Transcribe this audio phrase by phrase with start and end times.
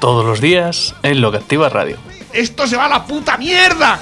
[0.00, 1.96] Todos los días en Lo que Activa Radio.
[2.32, 3.98] ¡Esto se va a la puta mierda!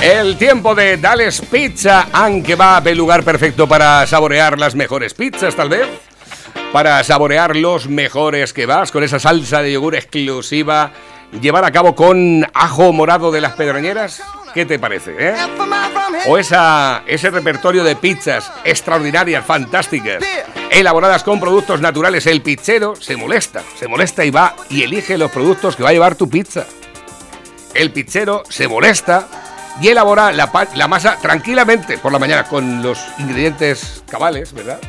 [0.00, 5.56] El tiempo de Dales Pizza, aunque va el lugar perfecto para saborear las mejores pizzas,
[5.56, 5.88] tal vez.
[6.72, 10.92] Para saborear los mejores que vas con esa salsa de yogur exclusiva.
[11.40, 14.22] Llevar a cabo con ajo morado de las pedrañeras.
[14.56, 15.34] ¿Qué te parece, eh?
[16.28, 20.24] O esa, ese repertorio de pizzas extraordinarias, fantásticas,
[20.70, 22.24] elaboradas con productos naturales.
[22.24, 25.92] El pizzero se molesta, se molesta y va y elige los productos que va a
[25.92, 26.64] llevar tu pizza.
[27.74, 29.28] El pizzero se molesta
[29.82, 34.80] y elabora la, masa tranquilamente por la mañana con los ingredientes cabales, ¿verdad?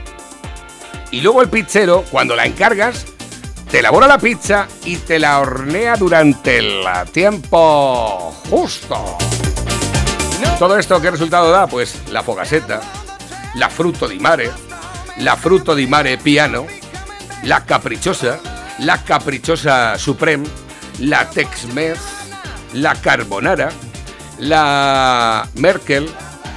[1.12, 3.06] Y luego el pizzero, cuando la encargas,
[3.70, 9.18] te elabora la pizza y te la hornea durante el tiempo justo.
[10.60, 11.68] Todo esto, ¿qué resultado da?
[11.68, 12.82] Pues la fogaseta,
[13.56, 14.52] la fruto di mare,
[15.18, 16.66] la fruto di mare piano,
[17.44, 18.40] la caprichosa,
[18.80, 20.48] la caprichosa supreme,
[20.98, 22.00] la Tex-Mex,
[22.74, 23.70] la carbonara,
[24.40, 26.10] la Merkel,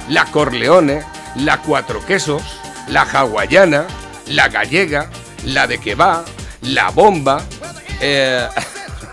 [0.09, 1.05] la Corleone,
[1.35, 2.41] la Cuatro Quesos,
[2.87, 3.85] la hawaiana,
[4.29, 5.11] la gallega,
[5.45, 6.25] la de que va,
[6.63, 7.43] la bomba,
[7.99, 8.47] eh,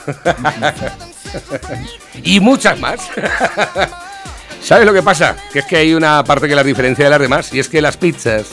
[2.23, 3.01] y muchas más.
[4.63, 5.37] ¿Sabes lo que pasa?
[5.53, 7.81] Que es que hay una parte que las diferencia de las demás y es que
[7.81, 8.47] las pizzas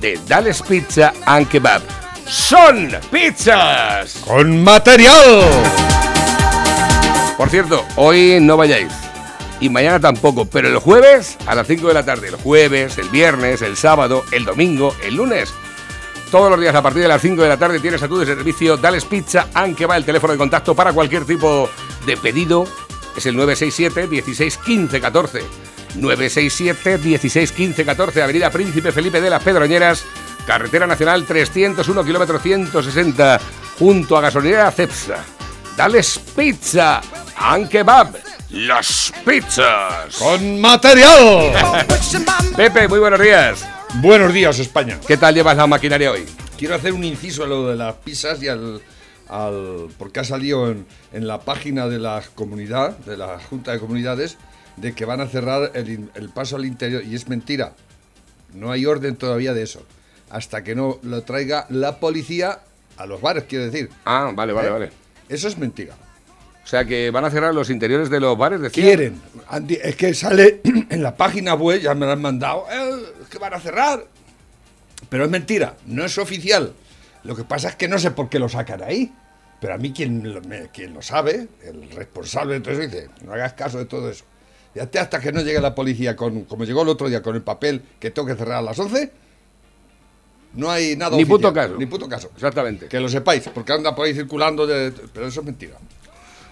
[0.00, 1.82] de Dales Pizza and Kebab
[2.26, 5.42] son pizzas ¡Con material!
[7.36, 8.92] por cierto, hoy no vayáis.
[9.58, 12.28] Y mañana tampoco, pero el jueves a las 5 de la tarde.
[12.28, 15.52] El jueves, el viernes, el sábado, el domingo, el lunes.
[16.30, 18.76] Todos los días a partir de las 5 de la tarde tienes a tu servicio
[18.76, 21.68] Dales Pizza, aunque va el teléfono de contacto para cualquier tipo
[22.06, 22.66] de pedido.
[23.16, 25.42] Es el 967 16 15 14.
[25.94, 30.04] 967 16 15 14, Avenida Príncipe Felipe de las Pedroñeras,
[30.46, 33.40] Carretera Nacional 301, kilómetro 160,
[33.78, 35.24] junto a Gasolinera Cepsa.
[35.76, 37.00] Dales Pizza
[37.36, 38.16] and Kebab.
[38.50, 40.16] Las pizzas.
[40.18, 41.52] ¡Con material!
[42.54, 43.66] Pepe, muy buenos días.
[43.94, 45.00] Buenos días, España.
[45.06, 46.26] ¿Qué tal llevas la maquinaria hoy?
[46.58, 48.82] Quiero hacer un inciso a lo de las pizzas y al.
[49.28, 53.78] Al- porque ha salido en, en la página de la comunidad, de la Junta de
[53.80, 54.36] Comunidades,
[54.76, 57.02] de que van a cerrar el, paso al interior.
[57.04, 57.74] Y es mentira.
[58.54, 59.82] No hay orden todavía de eso.
[60.30, 62.60] Hasta que no lo traiga la policía
[62.96, 63.90] a los bares, quiero decir.
[64.04, 64.70] Ah, vale, vale, ¿Eh?
[64.70, 64.90] vale.
[65.28, 65.94] Eso es mentira.
[66.64, 68.84] O sea que van a cerrar los interiores de los bares, decía.
[68.84, 69.20] Quieren.
[69.82, 70.60] Es que sale
[70.90, 74.04] en la página web, ya me lo han mandado, "Eh, es que van a cerrar.
[75.08, 76.72] Pero es mentira, no es oficial.
[77.24, 79.12] Lo que pasa es que no sé por qué lo sacan ahí.
[79.60, 83.32] Pero a mí quien me- quien lo sabe, el responsable de todo eso, dice, no
[83.32, 84.24] hagas caso de todo eso.
[84.74, 87.36] Y hasta, hasta que no llegue la policía, con, como llegó el otro día con
[87.36, 89.12] el papel que tengo que cerrar a las 11,
[90.54, 91.38] no hay nada Ni oficial.
[91.38, 91.74] puto caso.
[91.78, 92.30] Ni puto caso.
[92.34, 92.86] Exactamente.
[92.88, 95.76] Que lo sepáis, porque anda por ahí circulando, de- pero eso es mentira.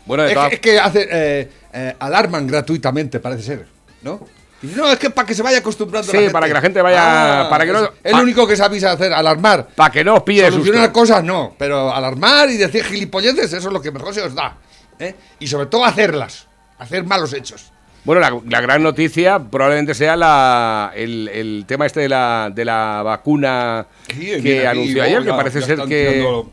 [0.06, 3.66] Bueno, Es que, es que hace, eh, eh, alarman gratuitamente, parece ser,
[4.02, 4.26] ¿no?
[4.62, 6.32] Dice, no, es que para que se vaya acostumbrando Sí, la gente.
[6.32, 9.69] para que la gente vaya- para que no- es, lo único que sabéis hacer, alarmar.
[9.75, 10.93] Para que no os pille Solucionar susto.
[11.00, 14.56] cosas no, pero alarmar y decir gilipolleces, eso es lo que mejor se os da.
[14.99, 15.15] ¿eh?
[15.38, 16.47] Y sobre todo hacerlas,
[16.78, 17.72] hacer malos hechos.
[18.04, 22.65] Bueno, la, la gran noticia probablemente sea la, el, el tema este de la, de
[22.65, 26.10] la vacuna Sí, que anunció ayer, que parece ser que...
[26.15, 26.50] tirando-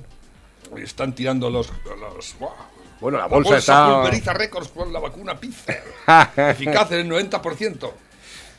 [0.83, 1.71] están tirando los...
[2.99, 3.95] Bueno, la La bolsa, bolsa está...
[3.95, 5.83] pulveriza récords con la vacuna Pfizer.
[6.49, 7.91] Eficaz en el 90%.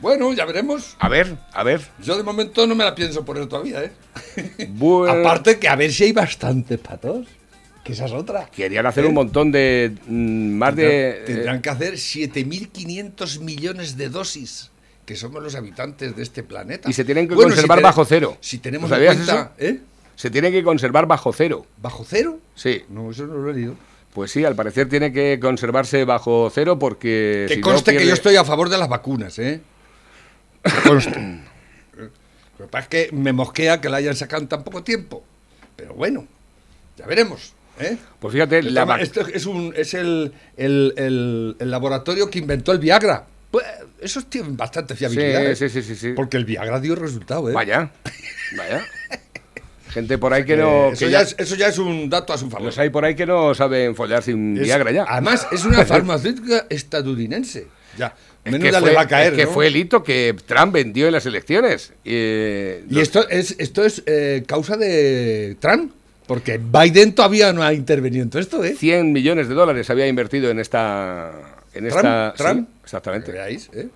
[0.01, 0.97] Bueno, ya veremos.
[1.01, 1.81] A ver, a ver.
[2.03, 3.93] Yo de momento no me la pienso poner todavía, ¿eh?
[4.69, 7.27] Bueno, Aparte que a ver si hay bastantes patos.
[7.85, 8.47] Que esa es otra.
[8.55, 9.09] Querían hacer ¿Eh?
[9.09, 9.95] un montón de...
[10.07, 11.23] mm, más de...
[11.25, 14.71] Tendrán, tendrán que hacer 7.500 millones de dosis,
[15.07, 16.89] que somos los habitantes de este planeta.
[16.89, 18.37] Y se tienen que Bueno, conservar si bajo cero.
[18.41, 19.53] Si tenemos ¿Lo en cuenta...
[19.59, 19.81] ¿eh?
[20.17, 21.65] Se tiene que conservar bajo cero.
[21.81, 22.39] ¿Bajo cero?
[22.57, 22.83] Sí.
[22.89, 23.75] No, eso no lo he leído.
[24.13, 27.47] Pues sí, al parecer tiene que conservarse bajo cero porque...
[27.49, 29.61] Que si no conste que pierde- yo estoy a favor de las vacunas, ¿eh?
[30.65, 35.25] Lo que pasa es que me mosquea que la hayan sacado en tan poco tiempo.
[35.77, 36.27] Pero bueno,
[36.97, 37.53] ya veremos.
[37.79, 37.97] ¿eh?
[38.19, 42.79] Pues fíjate, la Esto es, un, es el, el- el- el laboratorio que inventó el
[42.79, 43.27] Viagra.
[43.51, 43.65] Pues
[44.01, 45.55] esos tienen bastante fiabilidad.
[45.55, 45.67] Sí, ¿eh?
[45.69, 46.13] sí, sí, sí, sí.
[46.15, 47.53] Porque el Viagra dio resultado, ¿eh?
[47.53, 47.91] Vaya,
[48.57, 48.85] vaya.
[49.91, 50.89] Gente por ahí que no.
[50.93, 52.67] Eso que ya ya- es, eso ya es un dato a su favor.
[52.67, 55.05] los hay por ahí que no saben follar sin Es- Viagra ya.
[55.09, 57.69] Además, es una farmacéutica estadounidense.
[57.99, 58.15] Ya.
[58.45, 59.33] Menuda que le va a caer.
[59.33, 59.51] es que ¿no?
[59.51, 61.93] fue el hito que Trump vendió en las elecciones.
[62.05, 65.93] Eh, Y esto es, esto es eh, causa de Trump.
[66.27, 68.75] Porque Biden todavía no ha intervenido en todo esto, ¿eh?
[68.75, 71.31] 100 millones de dólares había invertido en esta.
[71.73, 72.69] En Trump, esta Trump.
[72.69, 73.33] sí, exactamente.
[73.33, 73.89] Veáis, ¿eh?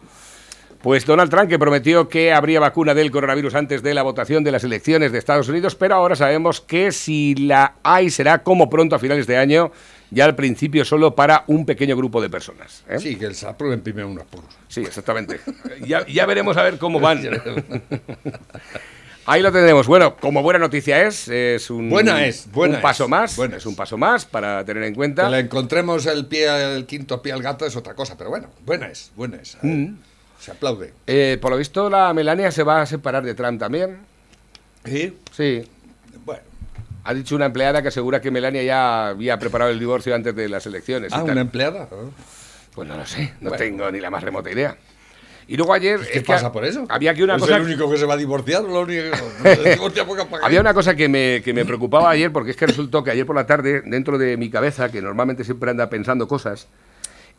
[0.83, 4.50] Pues Donald Trump que prometió que habría vacuna del coronavirus antes de la votación de
[4.50, 8.97] las elecciones de Estados Unidos, pero ahora sabemos que si la hay será como pronto
[8.97, 9.71] a finales de año,
[10.12, 12.85] ya al principio solo para un pequeño grupo de personas.
[12.88, 12.99] ¿eh?
[12.99, 14.55] Sí, que se aprueben primero unos pocos.
[14.69, 15.41] Sí, exactamente.
[15.87, 17.23] Ya, ya veremos a ver cómo van.
[19.25, 19.87] Ahí lo tendremos.
[19.87, 23.37] Bueno, como buena noticia es, es un, Buena es, buena un paso es, más.
[23.37, 23.67] buena es es.
[23.67, 25.25] un paso más para tener en cuenta.
[25.25, 28.49] Que le encontremos el pie, el quinto pie al gato es otra cosa, pero bueno,
[28.67, 29.56] buena es, buena es.
[29.62, 29.94] Mm.
[30.41, 30.93] Se aplaude.
[31.06, 33.99] Eh, por lo visto, la Melania se va a separar de Trump también.
[34.85, 35.17] ¿Sí?
[35.31, 35.62] Sí.
[37.04, 40.49] Ha dicho una empleada que asegura que Melania ya había preparado el divorcio antes de
[40.49, 41.12] las elecciones.
[41.12, 41.88] Ah, una empleada.
[42.75, 43.56] Pues no lo sé, no Bueno.
[43.64, 44.76] tengo ni la más remota idea.
[45.49, 45.99] Y luego ayer.
[45.99, 46.87] ¿Qué es que pasa por eso?
[46.88, 47.56] Había que una ¿Es cosa.
[47.56, 48.62] el único que se va a divorciar?
[48.62, 49.16] ¿Lo único?
[50.43, 53.26] Había una cosa que me, que me preocupaba ayer, porque es que resultó que ayer
[53.26, 56.69] por la tarde, dentro de mi cabeza, que normalmente siempre anda pensando cosas,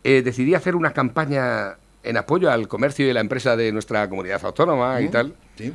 [0.03, 4.43] eh, decidí hacer una campaña en apoyo al comercio y la empresa de nuestra comunidad
[4.43, 5.33] autónoma y tal.
[5.57, 5.73] Sí.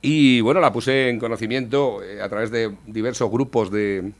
[0.00, 4.12] Y bueno, la puse en conocimiento eh, a través de diversos grupos de,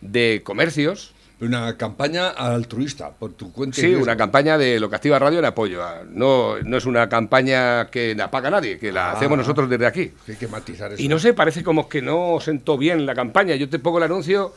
[0.00, 1.12] de comercios.
[1.40, 3.78] Una campaña altruista, por tu cuenta.
[3.78, 5.82] y Sí, una campaña de Lo que activa Radio en apoyo.
[5.82, 9.12] a- No, no es una campaña que la paga nadie, que la Ah.
[9.12, 10.12] hacemos nosotros desde aquí.
[10.28, 11.02] Hay que matizar eso.
[11.02, 13.56] Y no sé, parece como que no sentó bien la campaña.
[13.56, 14.54] Yo te pongo el anuncio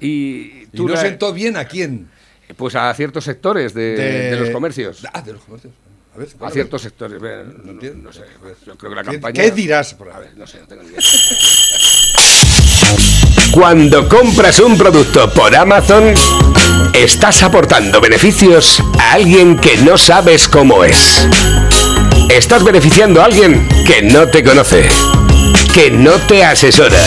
[0.00, 2.08] y ¿Y tú no la- sentó bien a quién?
[2.56, 5.06] Pues a ciertos sectores de, de los comercios.
[5.12, 5.72] Ah, de los comercios.
[6.18, 6.54] A ver, A ponlo.
[6.54, 7.20] ciertos sectores.
[7.20, 8.08] Bueno, No no, entiendo.
[8.08, 8.22] no sé,
[8.66, 9.42] yo creo que la ¿Qué, campaña...
[9.42, 9.94] qué dirás?
[9.94, 10.20] por A ahí?
[10.24, 11.00] ver, no sé, no tengo ni idea.
[13.52, 16.12] Cuando compras un producto por Amazon,
[16.92, 21.26] estás aportando beneficios a alguien que no sabes cómo es.
[22.30, 24.88] Estás beneficiando a alguien que no te conoce,
[25.72, 27.00] que no te asesora,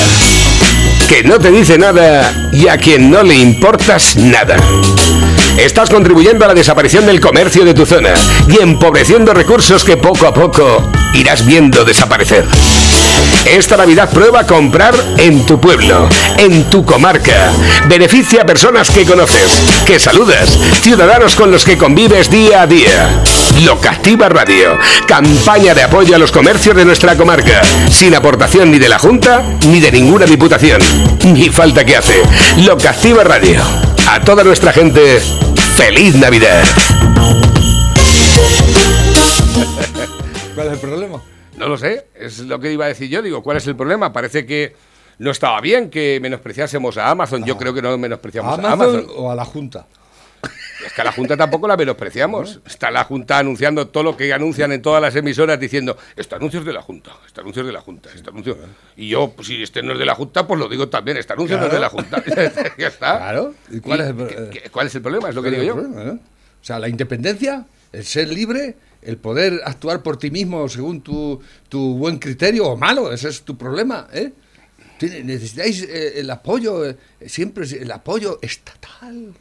[1.08, 4.58] que no te dice nada y a quien no le importas nada.
[5.62, 8.16] Estás contribuyendo a la desaparición del comercio de tu zona
[8.48, 12.46] y empobreciendo recursos que poco a poco irás viendo desaparecer.
[13.46, 16.10] Esta Navidad prueba comprar en tu pueblo,
[16.40, 17.52] en tu comarca.
[17.88, 23.22] Beneficia a personas que conoces, que saludas, ciudadanos con los que convives día a día.
[23.60, 24.78] Locativa Radio,
[25.08, 29.44] campaña de apoyo a los comercios de nuestra comarca, sin aportación ni de la Junta
[29.68, 30.82] ni de ninguna diputación.
[31.26, 32.24] Ni falta que hace.
[32.66, 33.62] Locativa Radio,
[34.10, 35.20] a toda nuestra gente,
[35.76, 36.64] feliz Navidad.
[40.56, 41.22] ¿Cuál es el problema?
[41.58, 43.22] No lo sé, es lo que iba a decir yo.
[43.22, 44.12] Digo, ¿cuál es el problema?
[44.12, 44.76] Parece que
[45.20, 47.46] no estaba bien que menospreciásemos a Amazon.
[47.46, 49.16] Yo creo que no menospreciamos ¿A a Amazon, Amazon.
[49.18, 49.86] o a la Junta?
[50.86, 52.60] Es que a la Junta tampoco la menospreciamos.
[52.66, 56.60] Está la Junta anunciando todo lo que anuncian en todas las emisoras diciendo, este anuncio
[56.62, 58.58] es de la Junta, este anuncio es de la Junta, este anuncio...
[58.98, 61.34] Y yo, pues, si este no es de la Junta, pues lo digo también, este
[61.34, 62.24] anuncio no es de la Junta.
[62.78, 63.18] ya está.
[63.32, 63.54] Claro.
[63.70, 65.30] ¿Y cuál es el ¿qué- cuál es el problema?
[65.30, 65.82] Es lo que ¿Cuál digo yo.
[65.82, 66.18] problema, eh?
[66.62, 71.42] O sea, la independencia, el ser libre, el poder actuar por ti mismo según tu,
[71.70, 74.32] tu buen criterio o malo, ese es tu problema, ¿eh?
[75.02, 76.96] Necesitáis eh, el apoyo, eh,
[77.26, 79.34] siempre el apoyo estatal.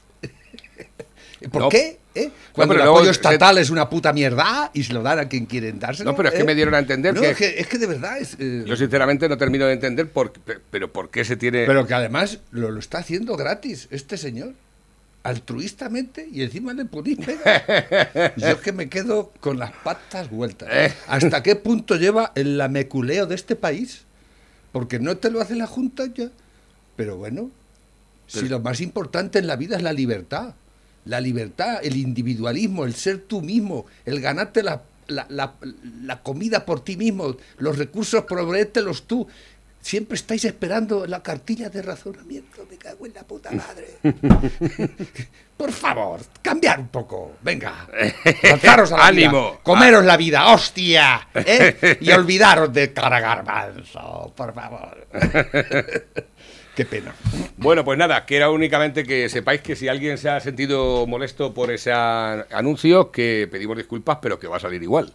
[1.49, 1.69] ¿Por No.
[1.69, 1.99] qué?
[2.15, 2.31] ¿Eh?
[2.53, 5.47] Cuando el apoyo se- estatal es una puta mierda y se lo dan a quien
[5.47, 6.11] quieren dárselo.
[6.11, 6.45] No, pero es que ¿eh?
[6.45, 8.37] me dieron a entender No, que- Es que, es que de verdad es...
[8.41, 10.33] eh, Yo sinceramente no termino de entender por,
[10.71, 11.67] pero por qué se tiene...
[11.67, 14.55] Pero que además lo, lo está haciendo gratis este señor.
[15.23, 18.33] Altruistamente y encima le ponéis pega.
[18.37, 20.69] Yo es que me quedo con las patas vueltas.
[21.07, 24.03] ¿Hasta qué punto lleva el lameculeo de este país?
[24.73, 26.31] Porque no te lo hace la Junta ya.
[26.97, 27.51] Pero bueno,
[28.27, 30.55] si lo más importante en la vida es la libertad.
[31.07, 35.55] La libertad, el individualismo, el ser tú mismo, el ganarte la, la, la-
[36.03, 39.27] la comida por ti mismo, los recursos proveértelos tú.
[39.83, 42.67] Siempre estáis esperando la cartilla de razonamiento.
[42.71, 43.87] Me cago en la puta madre.
[45.57, 47.37] Por favor, cambiar un poco.
[47.43, 47.89] Venga.
[48.43, 49.33] Lanzaros a la vida.
[49.63, 51.29] Comeros la vida, hostia.
[51.35, 51.97] ¿eh?
[52.03, 55.07] Y olvidaros de cara garbanzo, por favor.
[56.75, 57.15] Qué pena.
[57.57, 61.53] Bueno, pues nada, que era únicamente que sepáis que si alguien se ha sentido molesto
[61.53, 65.13] por ese anuncio, que pedimos disculpas, pero que va a salir igual.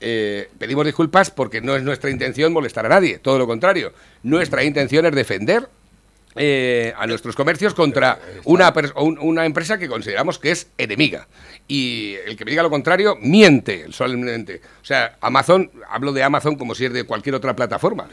[0.00, 3.92] Eh, pedimos disculpas porque no es nuestra intención molestar a nadie, todo lo contrario.
[4.22, 5.68] Nuestra intención es defender
[6.36, 8.72] eh, a nuestros comercios contra una,
[9.20, 11.26] una empresa que consideramos que es enemiga.
[11.66, 14.60] Y el que me diga lo contrario, miente solamente.
[14.82, 18.08] O sea, Amazon, hablo de Amazon como si es de cualquier otra plataforma.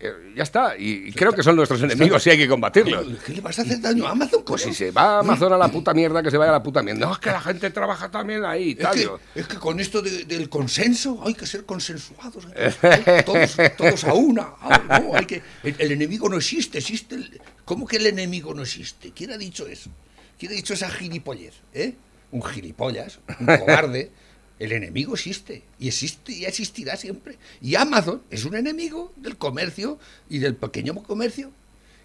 [0.00, 0.76] Eh, ya está.
[0.76, 3.06] Y, creo que son nuestros enemigos y hay que combatirlos.
[3.24, 4.42] ¿Qué le vas a hacer daño a Amazon?
[4.44, 6.82] Pues si se va Amazon a la puta mierda, que se vaya a la puta
[6.82, 7.06] mierda.
[7.06, 8.94] No, es que la gente trabaja también ahí Es tal.
[8.94, 9.08] que,
[9.40, 12.46] es que con esto de- del consenso hay que ser consensuados.
[12.56, 13.22] ¿eh?
[13.26, 14.48] Todos, todos a una.
[14.60, 17.14] Ah, no, hay que, el, el enemigo no existe, existe.
[17.14, 19.10] el- ¿Cómo que el enemigo no existe?
[19.10, 19.90] ¿Quién ha dicho eso?
[20.38, 21.52] ¿Quién ha dicho esa gilipollez?
[21.74, 21.94] ¿Eh?
[22.30, 24.10] Un gilipollas, un cobarde.
[24.58, 27.36] El enemigo existe y existe y existirá siempre.
[27.60, 29.98] Y Amazon es un enemigo del comercio
[30.30, 31.50] y del pequeño comercio.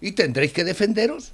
[0.02, 1.32] Y tendréis que defenderos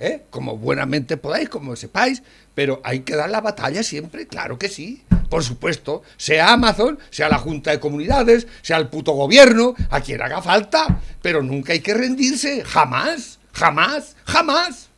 [0.00, 0.22] ¿eh?
[0.30, 2.22] como buenamente podáis, como sepáis,
[2.54, 5.04] pero hay que dar la batalla siempre, claro que sí.
[5.28, 10.20] Por supuesto, sea Amazon, sea la Junta de Comunidades, sea el puto gobierno, a quien
[10.20, 14.88] haga falta, pero nunca hay que rendirse, jamás, jamás, jamás.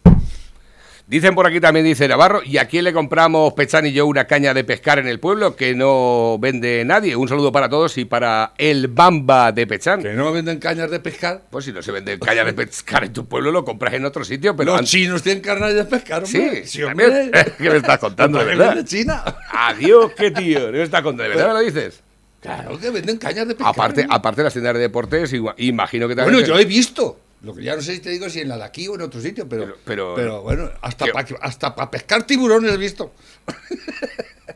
[1.05, 4.25] Dicen por aquí también, dice Navarro, ¿y a quién le compramos, Pechán y yo, una
[4.27, 7.17] caña de pescar en el pueblo que no vende nadie?
[7.17, 10.01] Un saludo para todos y para el Bamba de Pechán.
[10.01, 11.43] Que no venden cañas de pescar.
[11.51, 14.25] Pues si no se vende caña de pescar en tu pueblo, lo compras en otro
[14.25, 14.71] sitio, pero...
[14.73, 16.67] Los an- chinos tienen cañas de pescar, hombre.
[16.67, 17.07] Sí, hombre.
[17.11, 17.31] también.
[17.59, 18.75] ¿Qué me estás contando, de ¿Para qué verdad?
[18.77, 19.25] vende China?
[19.51, 20.67] Adiós, qué tío.
[20.67, 21.25] ¿Qué me estás contando?
[21.25, 22.01] ¿De verdad me lo dices?
[22.41, 23.69] Claro que venden cañas de pescar.
[23.75, 24.17] Aparte, hombre.
[24.17, 26.37] aparte de las tiendas de deportes, imagino que también...
[26.39, 27.19] Bueno, yo he visto.
[27.43, 29.03] Lo que ya no sé si te digo si en la de aquí o en
[29.03, 33.13] otro sitio, pero, Pero- pero, pero- bueno, hasta para hasta pa pescar tiburones he visto.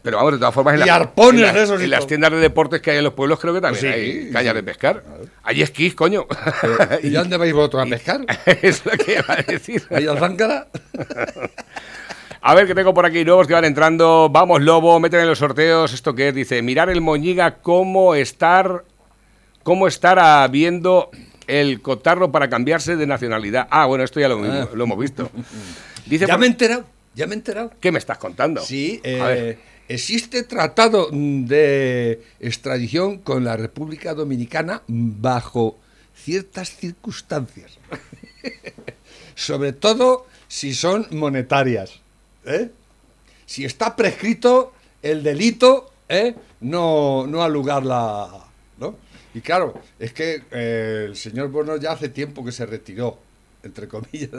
[0.02, 0.74] Pero vamos, de todas formas...
[0.74, 3.04] En Y las- arpones en esos y En las tiendas de deportes que hay en
[3.04, 4.56] los pueblos creo que también Sí, hay cañas sí.
[4.56, 5.02] de pescar.
[5.42, 6.26] Hay esquís, coño.
[7.02, 8.20] ¿Y dónde vais vosotros a pescar?
[8.62, 9.82] es lo que iba a decir.
[9.90, 10.68] ¿Ahí al Záncara?
[12.40, 14.28] A ver, que tengo por aquí nuevos que van entrando.
[14.30, 15.92] Vamos, Lobo, meten en los sorteos.
[15.92, 16.34] ¿Esto qué es?
[16.34, 18.84] Dice, mirar el Moñiga cómo estar,
[19.64, 21.10] cómo estar viendo
[21.46, 23.68] el cotarro para cambiarse de nacionalidad.
[23.70, 24.68] Ah, bueno, esto ya lo, Ah.
[24.72, 25.30] lo hemos visto.
[26.06, 26.84] Dice, Ya por- me he enterado,
[27.14, 27.72] ya me he enterado.
[27.80, 28.60] ¿qué me estás contando?
[28.62, 29.58] Sí, A eh, ver.
[29.88, 35.78] existe tratado de extradición con la República Dominicana bajo
[36.14, 37.78] ciertas circunstancias.
[39.34, 42.00] Sobre todo si son monetarias.
[42.44, 42.70] ¿eh?
[43.44, 44.72] Si está prescrito
[45.02, 46.34] el delito, ¿eh?
[46.60, 48.28] no, no al lugar la...
[48.78, 48.96] ¿no?
[49.36, 53.18] Y claro, es que eh, el señor Bono ya hace tiempo que se retiró,
[53.62, 54.30] entre comillas,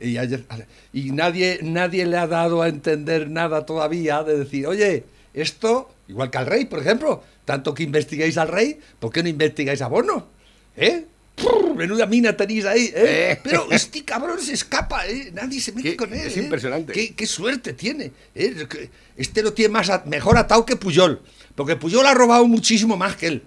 [0.00, 0.44] y, ayer-
[0.92, 5.02] y nadie, nadie le ha dado a entender nada todavía de decir, oye,
[5.34, 9.28] esto, igual que al rey, por ejemplo, tanto que investigáis al rey, ¿por qué no
[9.28, 10.28] investigáis a Bono?
[10.76, 11.06] ¿Eh?
[11.34, 13.32] Prr, Menuda mina tenéis ahí, ¿eh?
[13.32, 13.40] Eh.
[13.42, 15.30] Pero este cabrón se escapa, ¿eh?
[15.32, 16.20] Nadie se mete Qué- con él.
[16.28, 16.40] es ¿eh?
[16.44, 16.92] impresionante.
[16.92, 18.12] Qué, qué suerte tiene.
[19.16, 21.20] Este lo tiene más mejor atado que Puyol.
[21.56, 23.42] Porque Puyol ha robado muchísimo más que él.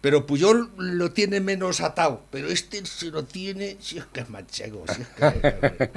[0.00, 2.22] Pero Puyol lo tiene menos atado.
[2.30, 3.76] Pero este se lo tiene.
[3.80, 4.84] Si es que es manchego.
[4.86, 5.90] Si es que...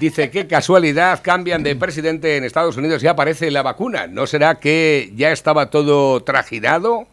[0.00, 4.06] Dice, qué casualidad, cambian de presidente en Estados Unidos y aparece la vacuna.
[4.06, 7.06] ¿No será que ya estaba todo trajinado?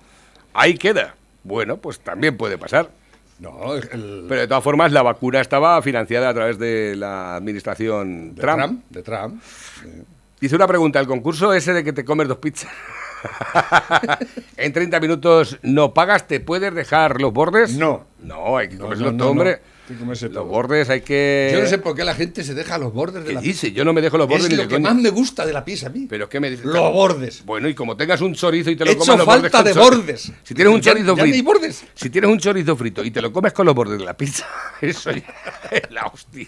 [0.53, 1.15] Ahí queda.
[1.43, 2.89] Bueno, pues también puede pasar.
[3.39, 4.25] no, el.
[4.27, 8.59] Pero de todas formas, la vacuna estaba financiada a través de la administración de Trump.
[8.59, 8.83] Trump.
[8.89, 9.41] De Trump.
[10.39, 12.71] Dice una pregunta, ¿el concurso ese de que te comes dos pizzas?
[14.57, 17.77] en 30 minutos no pagas, ¿te puedes dejar los bordes?
[17.77, 18.05] No.
[18.19, 19.61] No, hay que No, comérselo no, todo, no, hombre.
[19.89, 20.45] Los todo.
[20.45, 21.49] bordes hay que...
[21.53, 23.73] Yo no sé por qué la gente se deja los bordes de ¿Qué la dice?
[23.73, 24.93] Yo no me dejo los bordes Es ni lo de que coña.
[24.93, 26.05] más me gusta de la pizza a mí.
[26.09, 26.65] ¿Pero qué me dices?
[26.65, 27.43] Los bordes.
[27.45, 29.75] Bueno, y como tengas un chorizo y te lo He comes hecho los falta bordes
[29.75, 30.31] de chorizo- bordes.
[30.43, 31.43] Si tienes un Ya- chorizo ya frito.
[31.43, 31.83] bordes.
[31.93, 34.45] Si tienes un chorizo frito y te lo comes con los bordes de la pizza,
[34.81, 35.23] eso ya
[35.71, 36.47] es la hostia.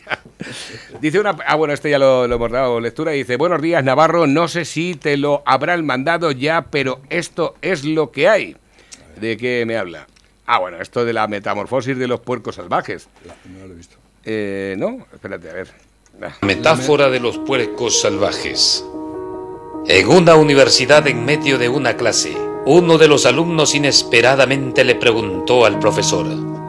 [1.01, 1.35] Dice una.
[1.45, 3.11] Ah, bueno, este ya lo, lo hemos dado lectura.
[3.11, 4.25] Dice: Buenos días, Navarro.
[4.25, 8.55] No sé si te lo habrán mandado ya, pero esto es lo que hay.
[9.19, 10.07] ¿De qué me habla?
[10.45, 13.07] Ah, bueno, esto de la metamorfosis de los puercos salvajes.
[13.45, 13.95] No lo he visto.
[14.25, 15.05] Eh, ¿No?
[15.13, 15.71] Espérate, a ver.
[16.21, 16.33] Ah.
[16.41, 18.85] Metáfora de los puercos salvajes.
[19.87, 25.65] En una universidad en medio de una clase, uno de los alumnos inesperadamente le preguntó
[25.65, 26.25] al profesor,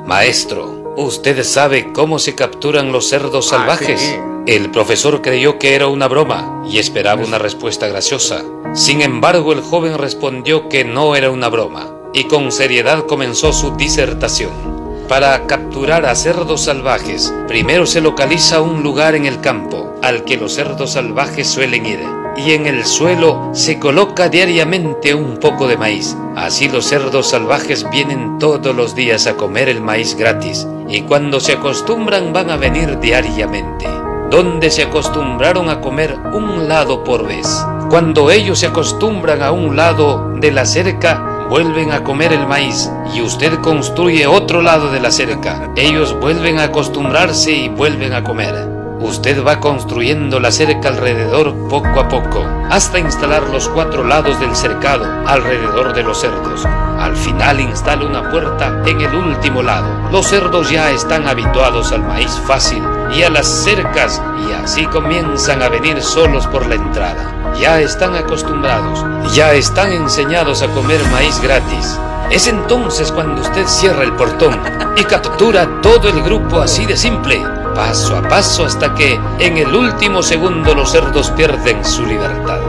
[0.07, 4.00] Maestro, ¿usted sabe cómo se capturan los cerdos Ah, salvajes?
[4.00, 4.16] sí.
[4.47, 8.43] El profesor creyó que era una broma y esperaba una respuesta graciosa.
[8.75, 13.76] Sin embargo, el joven respondió que no era una broma y con seriedad comenzó su
[13.76, 14.75] disertación.
[15.09, 20.37] Para capturar a cerdos salvajes, primero se localiza un lugar en el campo al que
[20.37, 22.00] los cerdos salvajes suelen ir,
[22.37, 26.16] y en el suelo se coloca diariamente un poco de maíz.
[26.37, 31.40] Así los cerdos salvajes vienen todos los días a comer el maíz gratis, y cuando
[31.40, 33.87] se acostumbran van a venir diariamente,
[34.30, 37.47] donde se acostumbraron a comer un lado por vez.
[37.90, 42.90] Cuando ellos se acostumbran a un lado de la cerca, vuelven a comer el maíz
[43.14, 45.70] y usted construye otro lado de la cerca.
[45.76, 48.56] Ellos vuelven a acostumbrarse y vuelven a comer.
[48.99, 54.56] Usted va construyendo la cerca alrededor poco a poco, hasta instalar los cuatro lados del
[54.56, 56.66] cercado alrededor de los cerdos.
[56.66, 60.11] Al final instala una puerta en el último lado.
[60.11, 62.82] Los cerdos ya están habituados al maíz fácil
[63.16, 67.33] y a las cercas y así comienzan a venir solos por la entrada.
[67.61, 71.99] Ya están acostumbrados, ya están enseñados a comer maíz gratis.
[72.30, 74.58] Es entonces cuando usted cierra el portón
[74.96, 77.42] y captura todo el grupo así de simple
[77.75, 82.61] paso a paso hasta que en el último segundo los cerdos pierden su libertad.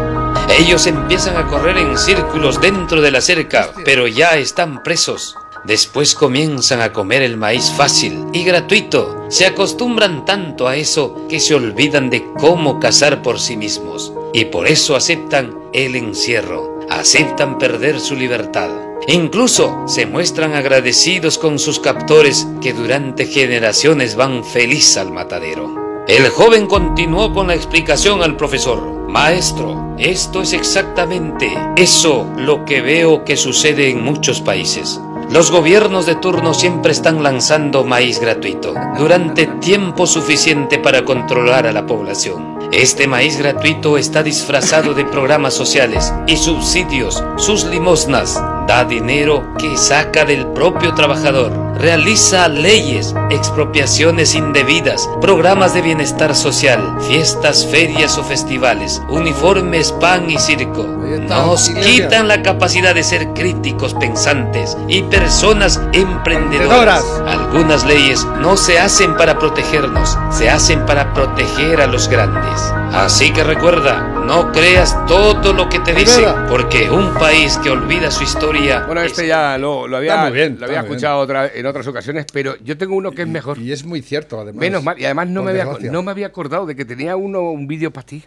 [0.50, 5.38] Ellos empiezan a correr en círculos dentro de la cerca, pero ya están presos.
[5.66, 9.26] Después comienzan a comer el maíz fácil y gratuito.
[9.30, 14.14] Se acostumbran tanto a eso que se olvidan de cómo cazar por sí mismos.
[14.32, 16.80] Y por eso aceptan el encierro.
[16.90, 18.70] Aceptan perder su libertad.
[19.08, 26.04] Incluso se muestran agradecidos con sus captores que durante generaciones van feliz al matadero.
[26.08, 28.94] El joven continuó con la explicación al profesor.
[29.08, 35.00] Maestro, esto es exactamente eso lo que veo que sucede en muchos países.
[35.30, 41.72] Los gobiernos de turno siempre están lanzando maíz gratuito durante tiempo suficiente para controlar a
[41.72, 42.60] la población.
[42.72, 48.36] Este maíz gratuito está disfrazado de programas sociales y subsidios, sus limosnas,
[48.68, 56.98] da dinero que saca del propio trabajador, realiza leyes, expropiaciones indebidas, programas de bienestar social,
[57.08, 60.84] fiestas, ferias o festivales, uniformes, pan y circo.
[60.84, 67.04] Nos quitan la capacidad de ser críticos, pensantes y personas emprendedoras.
[67.28, 72.74] Algunas leyes no se hacen para protegernos, se hacen para proteger a los grandes.
[72.94, 78.10] Así que recuerda, no creas todo lo que te dicen, porque un país que olvida
[78.10, 78.84] su historia.
[78.86, 82.78] Bueno, este ya lo, lo había, lo había escuchado otra, en otras ocasiones, pero yo
[82.78, 83.60] tengo uno que es mejor.
[83.60, 84.60] Y es muy cierto, además.
[84.60, 87.52] Menos mal, y además no me, había, no me había acordado de que tenía uno
[87.52, 88.24] un vídeo para ti.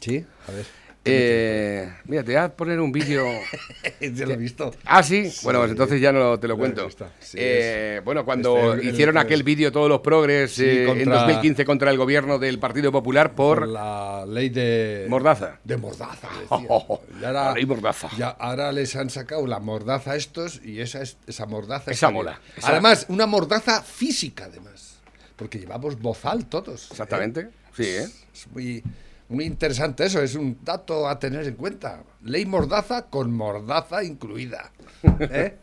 [0.00, 0.79] Sí, a ver.
[1.02, 3.24] Eh, mira, te voy a poner un vídeo.
[4.00, 4.74] ya lo he visto.
[4.84, 5.32] Ah, sí.
[5.42, 6.88] Bueno, pues entonces ya no te lo cuento.
[7.34, 11.96] eh, bueno, cuando este, hicieron aquel vídeo todos los progres eh, en 2015 contra el
[11.96, 15.58] gobierno del Partido Popular por, la ley de Mordaza.
[15.64, 16.28] De Mordaza.
[17.20, 18.10] la ley Mordaza.
[18.18, 21.90] Ya ahora les han sacado la Mordaza a estos y esa es esa Mordaza.
[21.90, 22.40] Esa mola.
[22.62, 24.98] Además, una Mordaza física, además.
[25.36, 26.90] Porque llevamos bozal todos.
[26.90, 27.48] Exactamente.
[27.74, 28.06] Sí, ¿eh?
[28.34, 28.82] Es muy
[29.30, 32.02] muy interesante eso, es un dato a tener en cuenta.
[32.24, 34.72] Ley Mordaza con Mordaza incluida.
[35.20, 35.54] ¿eh?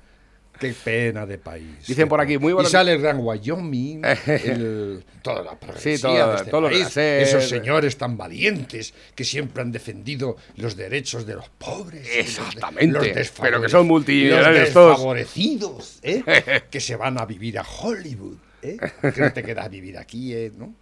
[0.59, 1.85] Qué pena de país.
[1.85, 2.67] Dicen por aquí, muy bueno.
[2.67, 8.17] Y sale el Gran Wyoming, el, toda la progresía de este país, esos señores tan
[8.17, 12.07] valientes que siempre han defendido los derechos de los pobres.
[12.11, 13.13] Exactamente.
[13.13, 16.23] Los, pero que son multimillonarios los desfavorecidos, ¿eh?
[16.71, 18.37] que se van a vivir a Hollywood.
[18.61, 18.77] ¿eh?
[19.01, 20.51] Que no te quedas a vivir aquí, ¿eh?
[20.57, 20.73] ¿no?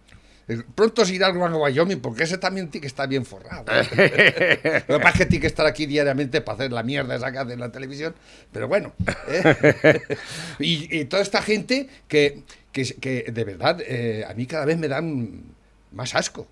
[0.76, 3.64] Pronto se irá al Gran Wyoming porque ese también tiene que estar bien forrado.
[4.88, 7.32] Lo que pasa es que tiene que estar aquí diariamente para hacer la mierda esa
[7.32, 8.14] que hace en la televisión.
[8.52, 8.92] Pero bueno.
[9.28, 10.00] ¿eh?
[10.60, 15.42] y, toda esta gente que, que, de verdad eh, a mí cada vez me dan
[15.90, 16.46] más asco.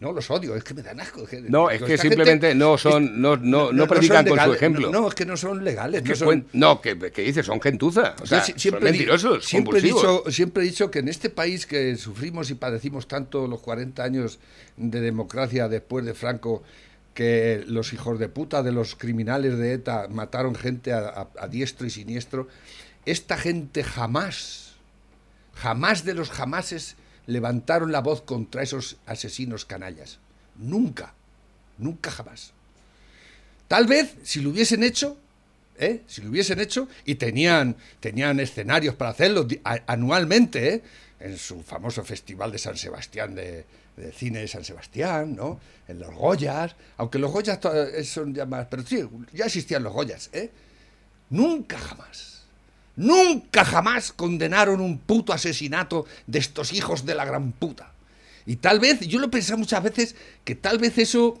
[0.00, 1.26] No los odio, es que me dan asco.
[1.48, 4.90] no, es que simplemente no son, no, no, no, predican con su ejemplo.
[4.90, 6.02] No, es que no son legales.
[6.02, 6.46] No, son...
[6.54, 8.16] no que, que dices, son gentuza.
[8.22, 9.44] O sea, siempre, son mentirosos.
[9.44, 13.46] Siempre he, dicho, siempre he dicho que en este país que sufrimos y padecimos tanto
[13.46, 14.38] los 40 años
[14.78, 16.62] de democracia después de Franco,
[17.12, 21.86] que los hijos de puta de los criminales de ETA mataron gente a, a diestro
[21.86, 22.48] y siniestro,
[23.04, 24.76] esta gente jamás,
[25.54, 26.96] jamás de los jamases
[27.30, 30.18] levantaron la voz contra esos asesinos canallas.
[30.56, 31.14] Nunca,
[31.78, 32.52] nunca jamás.
[33.68, 35.16] Tal vez si lo hubiesen hecho,
[35.78, 36.02] ¿eh?
[36.06, 39.46] si lo hubiesen hecho y tenían, tenían escenarios para hacerlo
[39.86, 40.82] anualmente, ¿eh?
[41.20, 43.64] en su famoso festival de San Sebastián de,
[44.14, 45.60] cine de San Sebastián, ¿no?
[45.86, 47.60] En los Goyas, aunque los Goyas
[48.04, 50.50] son ya más, pero sí, ya existían los Goyas, ¿eh?
[51.28, 52.39] Nunca jamás
[53.00, 57.94] Nunca jamás condenaron un puto asesinato de estos hijos de la gran puta.
[58.44, 61.40] Y tal vez, yo lo he pensado muchas veces, que tal vez eso,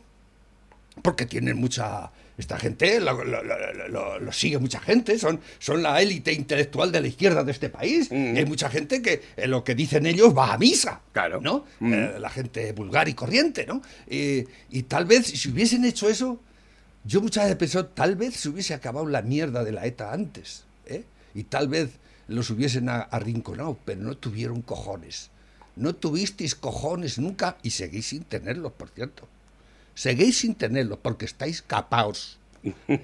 [1.02, 2.12] porque tienen mucha...
[2.38, 7.52] Esta gente lo, sigue mucha gente, son, son la élite intelectual de la izquierda de
[7.52, 8.10] este país.
[8.10, 8.36] Mm.
[8.36, 11.02] Y hay mucha gente que lo que dicen ellos va a misa.
[11.12, 11.42] Claro.
[11.42, 11.66] ¿no?
[11.80, 11.92] Mm.
[11.92, 13.82] Eh, la gente vulgar y corriente, ¿no?
[14.08, 16.40] y tal vez si hubiesen hecho eso,
[17.04, 20.10] yo muchas veces he pensado, tal vez se hubiese acabado la mierda de la ETA
[20.10, 20.64] antes
[21.34, 21.90] y tal vez
[22.28, 25.30] los hubiesen arrinconado, pero no tuvieron cojones.
[25.76, 29.28] No tuvisteis cojones nunca y seguís sin tenerlos, por cierto.
[29.94, 32.38] Seguís sin tenerlos porque estáis capaos.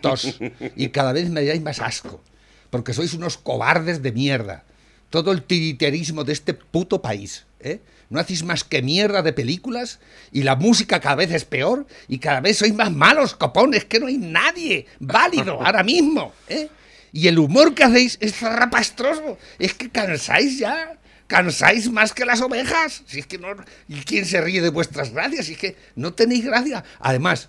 [0.00, 0.38] tos.
[0.76, 2.22] Y cada vez me dais más asco.
[2.70, 4.64] Porque sois unos cobardes de mierda.
[5.10, 7.46] Todo el tiriterismo de este puto país.
[7.60, 7.80] ¿eh?
[8.10, 9.98] No hacéis más que mierda de películas
[10.30, 13.98] y la música cada vez es peor y cada vez sois más malos, copones, que
[13.98, 16.32] no hay nadie válido ahora mismo.
[16.48, 16.68] ¿eh?
[17.16, 19.38] Y el humor que hacéis es rapastroso.
[19.58, 20.98] Es que cansáis ya.
[21.26, 23.04] ¿Cansáis más que las ovejas?
[23.06, 23.48] Si es que no.
[23.88, 25.46] ¿Y quién se ríe de vuestras gracias?
[25.46, 26.84] Si es que no tenéis gracia.
[27.00, 27.48] Además,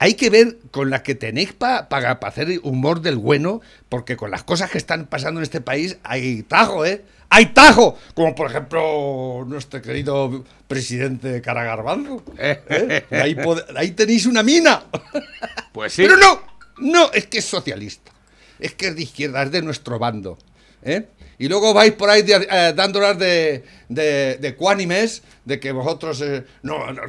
[0.00, 4.42] hay que ver con la que tenéis para hacer humor del bueno, porque con las
[4.42, 7.04] cosas que están pasando en este país hay tajo, ¿eh?
[7.30, 7.96] ¡Hay tajo!
[8.14, 12.24] Como por ejemplo nuestro querido presidente Caragarbanzo.
[12.36, 13.04] ¿eh?
[13.12, 13.36] Ahí,
[13.76, 14.86] ahí tenéis una mina.
[15.72, 16.02] Pues sí.
[16.02, 16.42] Pero no,
[16.78, 18.12] no, es que es socialista.
[18.62, 20.38] Es que es de izquierda, es de nuestro bando.
[20.82, 21.06] ¿eh?
[21.38, 26.20] Y luego vais por ahí eh, dándolas de, de, de cuánimes, de que vosotros.
[26.20, 27.02] Eh, no, no,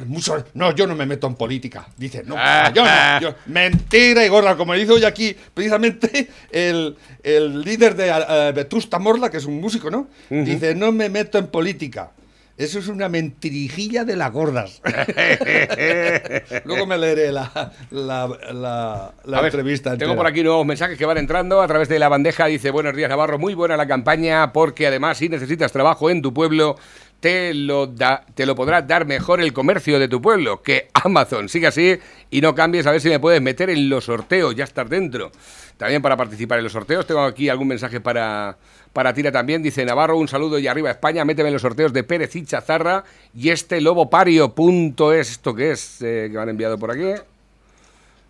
[0.54, 1.86] no, yo no me meto en política.
[1.96, 2.34] Dice, no,
[2.74, 3.20] yo no.
[3.20, 8.98] Yo, mentira y gorda, como dice hoy aquí precisamente el, el líder de uh, Vetusta
[8.98, 10.08] Morla, que es un músico, ¿no?
[10.28, 12.10] Dice, no me meto en política.
[12.56, 14.80] Eso es una mentirijilla de las gordas.
[16.64, 19.90] Luego me leeré la, la, la, la entrevista.
[19.90, 22.46] Ver, tengo por aquí nuevos mensajes que van entrando a través de la bandeja.
[22.46, 26.32] Dice, buenos días Navarro, muy buena la campaña porque además si necesitas trabajo en tu
[26.32, 26.76] pueblo,
[27.18, 31.48] te lo, da, te lo podrá dar mejor el comercio de tu pueblo que Amazon.
[31.48, 31.98] Sigue así
[32.30, 35.32] y no cambies a ver si me puedes meter en los sorteos, ya estar dentro.
[35.76, 38.56] También para participar en los sorteos tengo aquí algún mensaje para
[38.94, 39.62] para Tira también.
[39.62, 41.24] Dice Navarro, un saludo y arriba España.
[41.24, 44.54] Méteme en los sorteos de Pérez y Chazarra y este lobo pario.
[44.54, 47.20] Punto es esto que es eh, que me han enviado por aquí.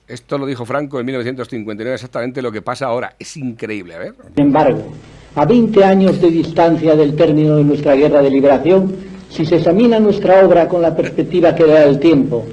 [0.09, 3.14] Esto lo dijo Franco en 1959, exactamente lo que pasa ahora.
[3.18, 4.14] Es increíble, a ver.
[4.35, 4.92] Sin embargo,
[5.35, 8.94] a 20 años de distancia del término de nuestra guerra de liberación,
[9.30, 12.44] si se examina nuestra obra con la perspectiva que da el tiempo,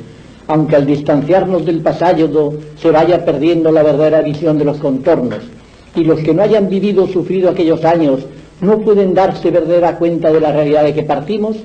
[0.52, 5.40] aunque al distanciarnos del pasado se vaya perdiendo la verdadera visión de los contornos,
[5.96, 8.20] y los que no hayan vivido o sufrido aquellos años
[8.60, 11.56] no pueden darse verdadera cuenta de la realidad de que partimos,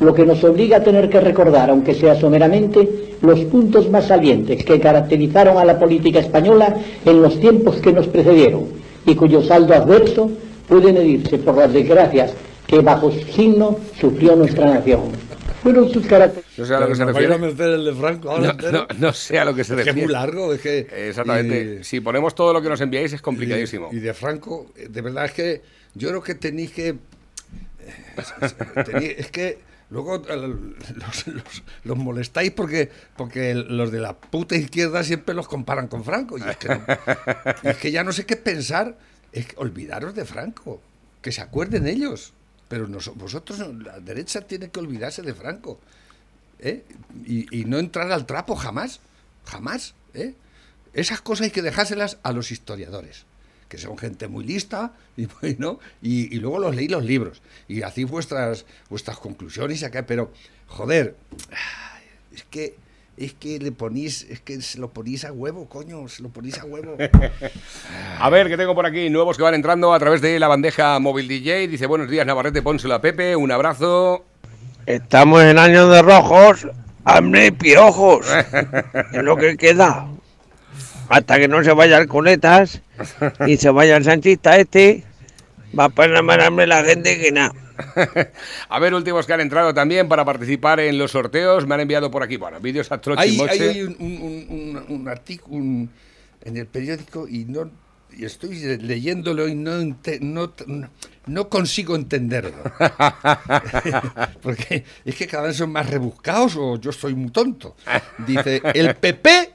[0.00, 2.88] lo que nos obliga a tener que recordar, aunque sea someramente,
[3.20, 8.06] los puntos más salientes que caracterizaron a la política española en los tiempos que nos
[8.06, 8.64] precedieron
[9.04, 10.30] y cuyo saldo adverso
[10.66, 12.32] puede medirse por las desgracias
[12.66, 15.19] que bajo su signo sufrió nuestra nación.
[15.62, 16.58] Fueron sus características.
[16.58, 17.74] No sé a lo que se refiere.
[17.74, 19.94] el de Franco no, no, no, sé a lo que se es refiere.
[19.94, 21.08] Que es muy largo, es que.
[21.08, 21.78] Exactamente.
[21.80, 23.90] Y, si ponemos todo lo que nos enviáis es complicadísimo.
[23.92, 25.62] Y, y de Franco, de verdad es que
[25.94, 26.96] yo creo que tenéis que.
[28.86, 29.58] Tenéis, es que
[29.90, 35.88] luego los, los, los, molestáis porque, porque los de la puta izquierda siempre los comparan
[35.88, 36.38] con Franco.
[36.38, 36.84] Y es que, no,
[37.62, 38.96] y es que ya no sé qué pensar.
[39.32, 40.80] Es que olvidaros de Franco.
[41.22, 42.32] Que se acuerden ellos.
[42.70, 45.80] Pero nos, vosotros, la derecha tiene que olvidarse de Franco.
[46.60, 46.84] ¿eh?
[47.26, 49.00] Y, no entrar al trapo jamás.
[49.44, 49.94] Jamás.
[50.14, 50.34] ¿eh?
[50.94, 53.24] Esas cosas hay que dejárselas a los historiadores,
[53.68, 55.26] que son gente muy lista y,
[55.58, 55.80] ¿no?
[56.00, 60.06] y, y luego los leí los libros y hacéis vuestras, vuestras conclusiones acá.
[60.06, 60.32] Pero,
[60.68, 61.16] joder,
[62.32, 62.76] es que
[63.20, 66.58] es que le ponís, es que se lo ponís a huevo, coño, se lo ponís
[66.58, 66.96] a huevo.
[68.18, 70.98] a ver, que tengo por aquí nuevos que van entrando a través de la bandeja
[70.98, 71.68] móvil DJ.
[71.68, 74.24] Dice, buenos días, Navarrete, pónselo a Pepe, un abrazo.
[74.86, 76.66] Estamos en año de rojos,
[77.04, 78.26] hambre y piojos.
[79.12, 80.08] es lo que queda.
[81.10, 82.80] Hasta que no se vaya el coletas
[83.46, 85.04] y se vaya el sanchista este,
[85.78, 87.52] va a poner más hambre la gente que nada.
[88.68, 91.66] a ver, últimos que han entrado también para participar en los sorteos.
[91.66, 95.08] Me han enviado por aquí, bueno, vídeos a troche hay, hay un, un, un, un
[95.08, 95.88] artículo
[96.42, 97.70] en el periódico y no
[98.16, 99.72] y estoy leyéndolo y no,
[100.20, 100.52] no,
[101.26, 102.52] no consigo entenderlo.
[104.42, 107.76] Porque es que cada vez son más rebuscados o yo soy muy tonto.
[108.26, 109.52] Dice, el PP,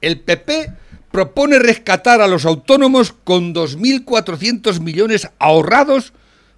[0.00, 0.72] el PP
[1.10, 6.12] propone rescatar a los autónomos con 2.400 millones ahorrados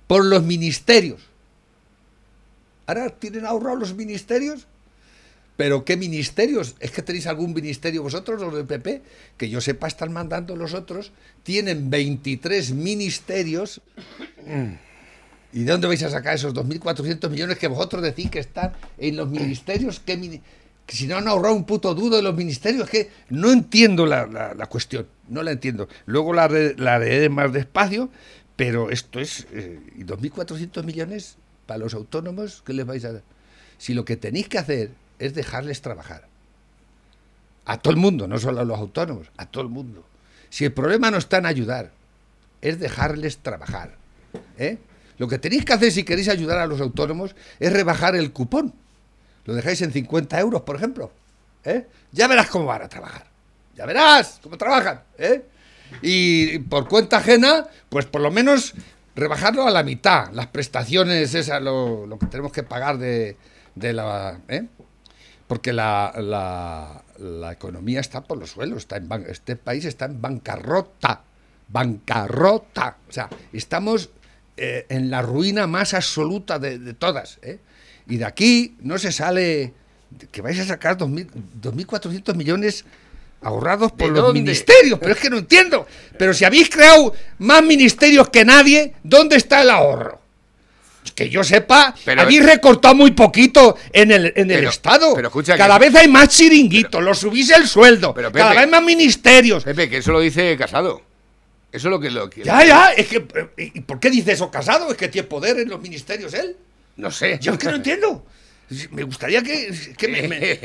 [0.08, 1.20] por los ministerios.
[2.86, 4.66] ¿Ahora tienen ahorrados los ministerios?
[5.56, 6.74] ¿Pero qué ministerios?
[6.80, 9.02] ¿Es que tenéis algún ministerio vosotros, los del PP?
[9.36, 11.12] Que yo sepa, están mandando los otros.
[11.42, 13.80] Tienen 23 ministerios.
[15.52, 19.16] ¿Y de dónde vais a sacar esos 2.400 millones que vosotros decís que están en
[19.16, 20.00] los ministerios?
[20.00, 20.40] ¿Qué
[20.88, 24.06] que si no han ahorrado un puto dudo de los ministerios, es que no entiendo
[24.06, 25.86] la, la, la cuestión, no la entiendo.
[26.06, 28.08] Luego la, la leeré más despacio,
[28.58, 29.46] pero esto es...
[29.52, 32.60] Eh, ¿Y 2.400 millones para los autónomos?
[32.66, 33.22] ¿Qué les vais a dar?
[33.78, 34.90] Si lo que tenéis que hacer
[35.20, 36.26] es dejarles trabajar.
[37.66, 40.04] A todo el mundo, no solo a los autónomos, a todo el mundo.
[40.50, 41.92] Si el problema no está en ayudar,
[42.60, 43.94] es dejarles trabajar.
[44.58, 44.78] ¿eh?
[45.18, 48.74] Lo que tenéis que hacer si queréis ayudar a los autónomos es rebajar el cupón.
[49.44, 51.12] Lo dejáis en 50 euros, por ejemplo.
[51.64, 51.86] ¿eh?
[52.10, 53.24] Ya verás cómo van a trabajar.
[53.76, 55.44] Ya verás cómo trabajan, ¿eh?
[56.02, 58.74] Y por cuenta ajena, pues por lo menos
[59.14, 63.36] rebajarlo a la mitad, las prestaciones, esas, lo, lo que tenemos que pagar de,
[63.74, 64.40] de la...
[64.48, 64.66] ¿eh?
[65.46, 70.20] Porque la, la, la economía está por los suelos, está en este país está en
[70.20, 71.22] bancarrota,
[71.68, 72.98] bancarrota.
[73.08, 74.10] O sea, estamos
[74.56, 77.38] eh, en la ruina más absoluta de, de todas.
[77.42, 77.60] ¿eh?
[78.06, 79.72] Y de aquí no se sale
[80.32, 81.28] que vais a sacar 2.000
[81.60, 82.84] 2.400 millones
[83.42, 84.40] ahorrados por ¿De los dónde?
[84.40, 85.86] ministerios, pero es que no entiendo.
[86.18, 90.20] Pero si habéis creado más ministerios que nadie, ¿dónde está el ahorro?
[91.14, 95.14] Que yo sepa, Pero- habéis recortado muy poquito en el, en el Estado.
[95.14, 98.12] pero escucha que- Cada vez hay más chiringuitos, lo subís el sueldo.
[98.14, 99.64] Pero, cada vez más ministerios.
[99.64, 101.02] Pepe, que eso lo dice Casado.
[101.72, 102.44] Eso es lo que lo que.
[102.44, 103.16] Ya, ya, es que.
[103.56, 104.90] eh, ¿Y por qué dice eso casado?
[104.90, 106.56] ¿Es que tiene poder en los ministerios él?
[106.96, 107.38] No sé.
[107.42, 108.24] Yo es que no entiendo.
[108.90, 110.58] Me gustaría que, que me, me-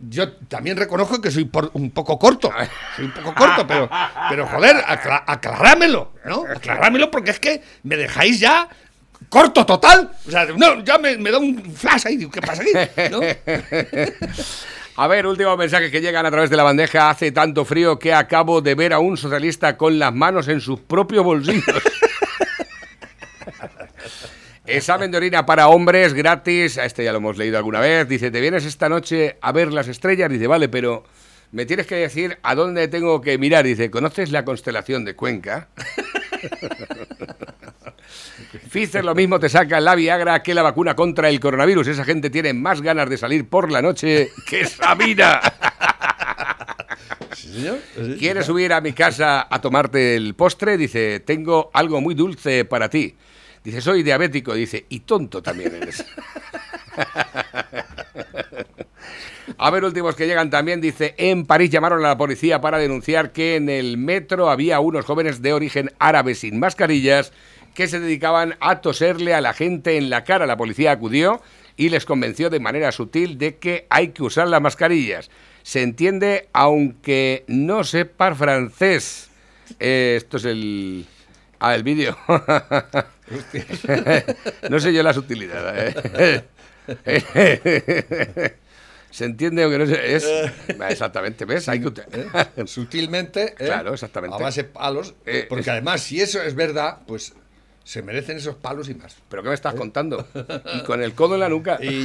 [0.08, 2.52] Yo también reconozco que soy por- un poco corto.
[2.94, 3.90] Soy un poco corto, pero,
[4.30, 6.44] pero joder, acla- aclarámelo, ¿no?
[6.48, 8.68] Aclarámelo porque es que me dejáis ya
[9.28, 10.12] corto total.
[10.26, 12.16] O sea, no, ya me, me da un flash ahí.
[12.18, 12.70] digo, ¿Qué pasa aquí?
[13.10, 13.20] ¿No?
[14.98, 17.10] A ver, últimos mensajes que llegan a través de la bandeja.
[17.10, 20.80] Hace tanto frío que acabo de ver a un socialista con las manos en sus
[20.80, 21.64] propios bolsillos.
[24.66, 26.76] Examen de orina para hombres gratis.
[26.78, 28.08] A este ya lo hemos leído alguna vez.
[28.08, 30.30] Dice, ¿te vienes esta noche a ver las estrellas?
[30.30, 31.04] Dice, vale, pero
[31.52, 33.64] me tienes que decir a dónde tengo que mirar.
[33.64, 35.68] Dice, ¿conoces la constelación de Cuenca?
[38.70, 41.86] Pfizer lo mismo te saca la Viagra que la vacuna contra el coronavirus.
[41.88, 45.40] Esa gente tiene más ganas de salir por la noche que Sabina.
[48.18, 50.76] ¿Quieres subir a mi casa a tomarte el postre?
[50.76, 53.14] Dice, tengo algo muy dulce para ti.
[53.66, 54.54] Dice, soy diabético.
[54.54, 56.04] Dice, y tonto también eres.
[59.58, 63.32] A ver, últimos que llegan también, dice, en París llamaron a la policía para denunciar
[63.32, 67.32] que en el metro había unos jóvenes de origen árabe sin mascarillas
[67.74, 70.46] que se dedicaban a toserle a la gente en la cara.
[70.46, 71.42] La policía acudió
[71.76, 75.28] y les convenció de manera sutil de que hay que usar las mascarillas.
[75.64, 79.28] Se entiende aunque no sepa francés.
[79.80, 81.04] Eh, esto es el...
[81.58, 82.16] Ah, el vídeo.
[84.70, 85.74] no sé yo la sutilidad.
[85.76, 86.44] ¿eh?
[89.10, 90.14] Se entiende aunque no sé.
[90.16, 90.26] Es,
[90.90, 91.68] exactamente, ¿ves?
[91.68, 93.44] Hay que ut- Sutilmente.
[93.58, 93.64] ¿eh?
[93.66, 94.36] Claro, exactamente.
[94.36, 95.14] A base de palos.
[95.24, 97.32] Eh, porque es- además, si eso es verdad, pues
[97.82, 99.16] se merecen esos palos y más.
[99.28, 100.28] ¿Pero qué me estás contando?
[100.74, 101.78] Y con el codo en la nuca.
[101.80, 102.04] Y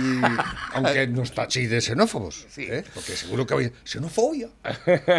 [0.73, 2.67] aunque no está así de xenófobos, Sí.
[2.69, 2.83] ¿eh?
[2.93, 4.49] porque seguro que habéis xenofobia,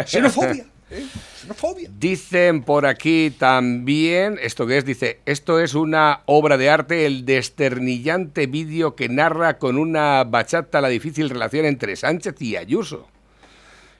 [0.05, 1.03] xenofobia, ¿eh?
[1.41, 1.89] xenofobia.
[1.99, 4.85] Dicen por aquí también, ¿esto qué es?
[4.85, 10.79] Dice, esto es una obra de arte, el desternillante vídeo que narra con una bachata
[10.81, 13.07] la difícil relación entre Sánchez y Ayuso.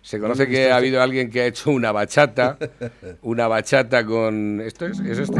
[0.01, 2.57] Se conoce que ha habido alguien que ha hecho una bachata,
[3.21, 4.59] una bachata con...
[4.61, 4.99] ¿Esto es?
[4.99, 5.39] ¿Es este?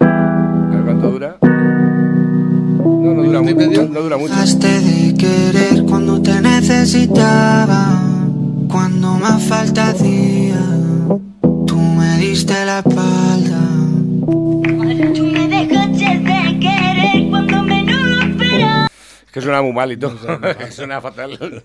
[0.00, 1.36] A ver cuánto dura.
[1.42, 3.82] No, no dura, Minuto y mu- medio.
[3.82, 4.34] no- no dura mucho.
[6.70, 8.00] Necesitaba,
[8.70, 10.60] cuando más falta hacía.
[11.66, 13.60] Tú me diste la espalda.
[14.24, 18.86] Tú me dejaste de querer cuando menos lo esperaba.
[19.26, 20.16] Es que suena muy mal y todo.
[20.70, 21.62] suena fatal.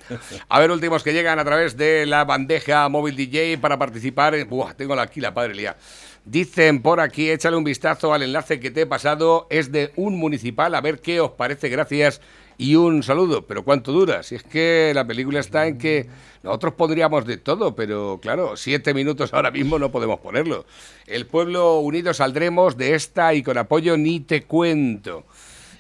[0.50, 4.34] A ver, últimos que llegan a través de la bandeja móvil DJ para participar.
[4.34, 5.78] en- Buah, tengo la- aquí la padre lía.
[6.26, 9.46] Dicen por aquí, échale un vistazo al enlace que te he pasado.
[9.52, 11.70] Es de un municipal, a ver qué os parece.
[11.70, 12.22] Gracias
[12.58, 13.46] y un saludo.
[13.46, 14.24] Pero ¿cuánto dura?
[14.24, 16.08] Si es que la película está en que
[16.44, 20.66] nosotros pondríamos de todo, pero claro, siete minutos ahora mismo no podemos ponerlo.
[21.08, 25.26] El pueblo unido saldremos de esta y con apoyo ni te cuento.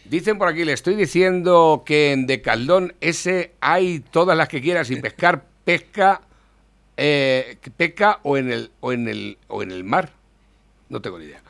[0.05, 4.91] Dicen por aquí, le estoy diciendo que en Decaldón ese hay todas las que quieras
[4.91, 6.21] y pescar pesca
[6.97, 10.11] eh, pesca o en el o en el o en el mar.
[10.89, 11.41] No tengo ni idea.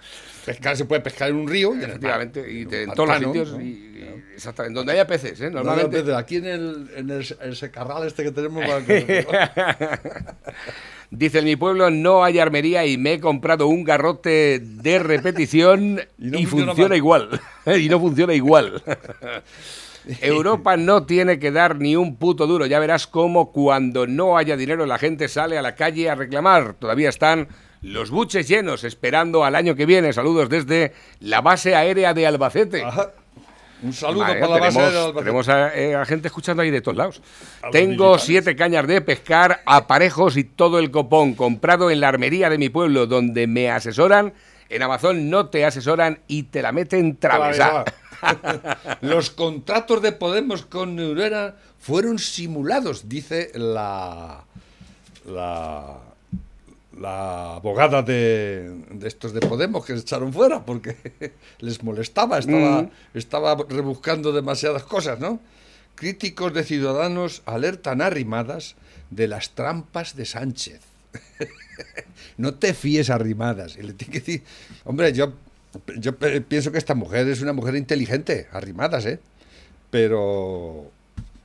[0.45, 2.21] Pescar se puede pescar en un río, y en el mar.
[2.21, 3.61] Efectivamente, y en todos los sitios ¿no?
[3.61, 5.49] y- y- exactamente, donde haya peces, ¿eh?
[5.49, 8.63] Normalmente, aquí en el, en el, el secarral este que tenemos.
[8.65, 9.25] para que-
[11.11, 16.01] Dice en mi pueblo no hay armería y me he comprado un garrote de repetición
[16.17, 17.41] y, Y no funciona funciona igual.
[17.79, 18.83] y no funciona igual.
[20.21, 22.65] Europa no tiene que dar ni un puto duro.
[22.65, 26.73] Ya verás cómo cuando no haya dinero la gente sale a la calle a reclamar.
[26.75, 27.47] Todavía están
[27.85, 30.11] los buches llenos esperando al año que viene.
[30.11, 32.83] Saludos desde la base aérea de Albacete.
[32.83, 33.11] Ajá.
[33.83, 35.19] Un saludo Vale, para la base tenemos, de Albacete.
[35.19, 37.21] tenemos a, eh, a gente escuchando ahí de todos lados.
[37.61, 42.49] A Tengo siete cañas de pescar, aparejos y todo el copón comprado en la armería
[42.49, 44.33] de mi pueblo, donde me asesoran.
[44.69, 47.85] En Amazon no te asesoran y te la meten travesa.
[49.01, 54.43] Los contratos de Podemos con Neurera fueron simulados, dice la,
[55.27, 55.99] la,
[56.99, 60.95] la abogada de, de estos de Podemos que se echaron fuera porque
[61.59, 62.89] les molestaba, estaba, Mm.
[63.13, 65.39] estaba rebuscando demasiadas cosas, ¿no?
[65.95, 68.75] Críticos de Ciudadanos alertan arrimadas
[69.11, 70.81] de las trampas de Sánchez.
[72.37, 73.77] no te fíes arrimadas.
[73.77, 74.43] Y le tiene que decir,
[74.83, 75.33] hombre, yo,
[75.97, 79.19] yo pienso que esta mujer es una mujer inteligente, arrimadas, ¿eh?
[79.89, 80.91] Pero,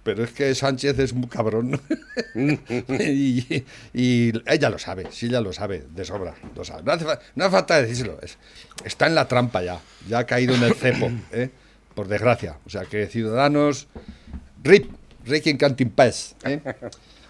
[0.03, 1.81] pero es que Sánchez es muy cabrón.
[2.35, 6.35] y, y ella lo sabe, sí, ella lo sabe, de sobra.
[6.57, 6.83] Lo sabe.
[6.85, 8.19] No, hace, no hace falta decírselo.
[8.23, 8.39] es-
[8.85, 11.51] está en la trampa ya, ya ha caído en el cepo, ¿eh?
[11.95, 12.59] por desgracia.
[12.67, 13.89] O sea que Ciudadanos,
[14.63, 14.91] RIP,
[15.27, 16.61] Requiem Cantin Paz, ¿eh?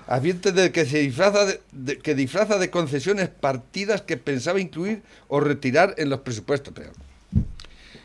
[0.06, 5.02] advierte de que se disfraza de, de- que disfraza de concesiones partidas que pensaba incluir
[5.28, 6.72] o retirar en los presupuestos.
[6.74, 6.90] Pero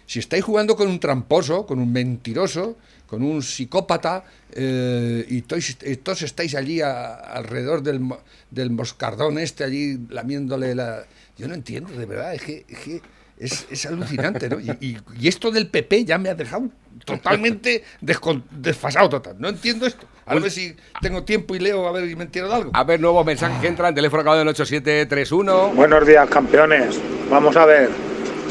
[0.07, 4.23] si estáis jugando con un tramposo, con un mentiroso, con un psicópata,
[4.55, 8.19] eh, y tois- y todos estáis allí a- alrededor del, mo-
[8.51, 11.03] del moscardón este, allí lamiéndole la...
[11.37, 13.01] Yo no entiendo, de verdad, es que, es, que
[13.37, 14.59] es- es alucinante, ¿no?
[14.59, 16.69] Y, y- y esto del PP ya me ha dejado
[17.03, 19.35] totalmente descon- desfasado total.
[19.39, 20.07] No entiendo esto.
[20.25, 22.71] A ver si tengo tiempo y leo a ver si me entero de algo.
[22.73, 23.93] A ver, nuevos mensajes que entran.
[23.93, 25.73] Teléfono acabado en 8731.
[25.75, 26.99] Buenos días, campeones.
[27.29, 27.89] Vamos a ver.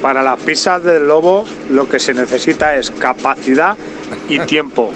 [0.01, 3.77] Para las pizzas del lobo lo que se necesita es capacidad
[4.29, 4.93] y tiempo.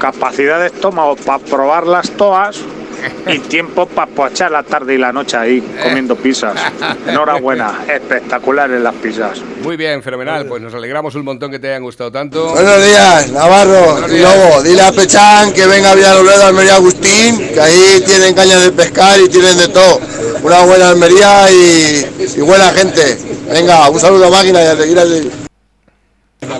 [0.00, 2.58] Capacidad de estómago para probarlas todas
[3.26, 6.54] y tiempo para pochar la tarde y la noche ahí comiendo pizzas.
[7.06, 9.40] Enhorabuena, espectaculares las pizzas.
[9.62, 10.46] Muy bien, fenomenal.
[10.46, 12.50] Pues nos alegramos un montón que te hayan gustado tanto.
[12.52, 14.18] Buenos días, Navarro Buenos y.
[14.20, 14.62] Lobo.
[14.62, 19.20] Dile a Pechán que venga a Villarrobledo, Almería Agustín, que ahí tienen caña de pescar
[19.20, 20.00] y tienen de todo.
[20.42, 23.18] Una buena Almería y, y buena gente.
[23.52, 25.30] Venga, un saludo a máquina y a seguir así.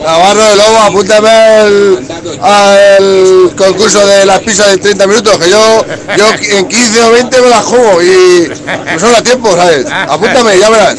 [0.02, 1.98] Navarro de Lobo, apúntame al,
[2.40, 5.84] al concurso de las pizzas de 30 minutos, que yo,
[6.16, 8.48] yo en 15 o 20 me las juego y
[8.84, 9.86] me sobra tiempo, ¿sabes?
[9.90, 10.96] Apúntame, ya verás.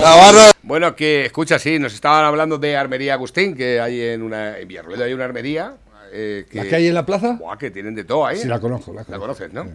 [0.00, 0.50] Navarro.
[0.62, 4.68] Bueno, que escucha, sí, nos estaban hablando de Armería Agustín, que hay en una en
[4.68, 5.74] Villarroledo hay una armería.
[6.12, 7.36] eh, que, ¿La que hay en la plaza?
[7.38, 8.38] Buah, que tienen de todo ahí.
[8.38, 9.66] Sí, la conozco, la conoces, ¿no?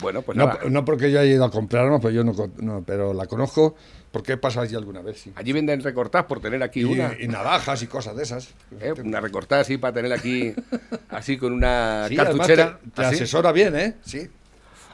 [0.00, 0.60] Bueno, pues no, nada.
[0.68, 3.74] no porque yo haya ido a comprar, no, pues yo no, no, pero la conozco
[4.12, 5.32] porque he pasado allí alguna vez, sí.
[5.34, 7.12] Allí venden recortadas por tener aquí Y, una.
[7.18, 8.48] y navajas y cosas de esas.
[8.80, 8.94] ¿eh?
[9.04, 10.54] Una recortada así para tener aquí,
[11.10, 12.78] así con una Sí, cartuchera.
[12.82, 13.16] te, te así.
[13.16, 13.94] asesora bien, ¿eh?
[14.04, 14.28] Sí.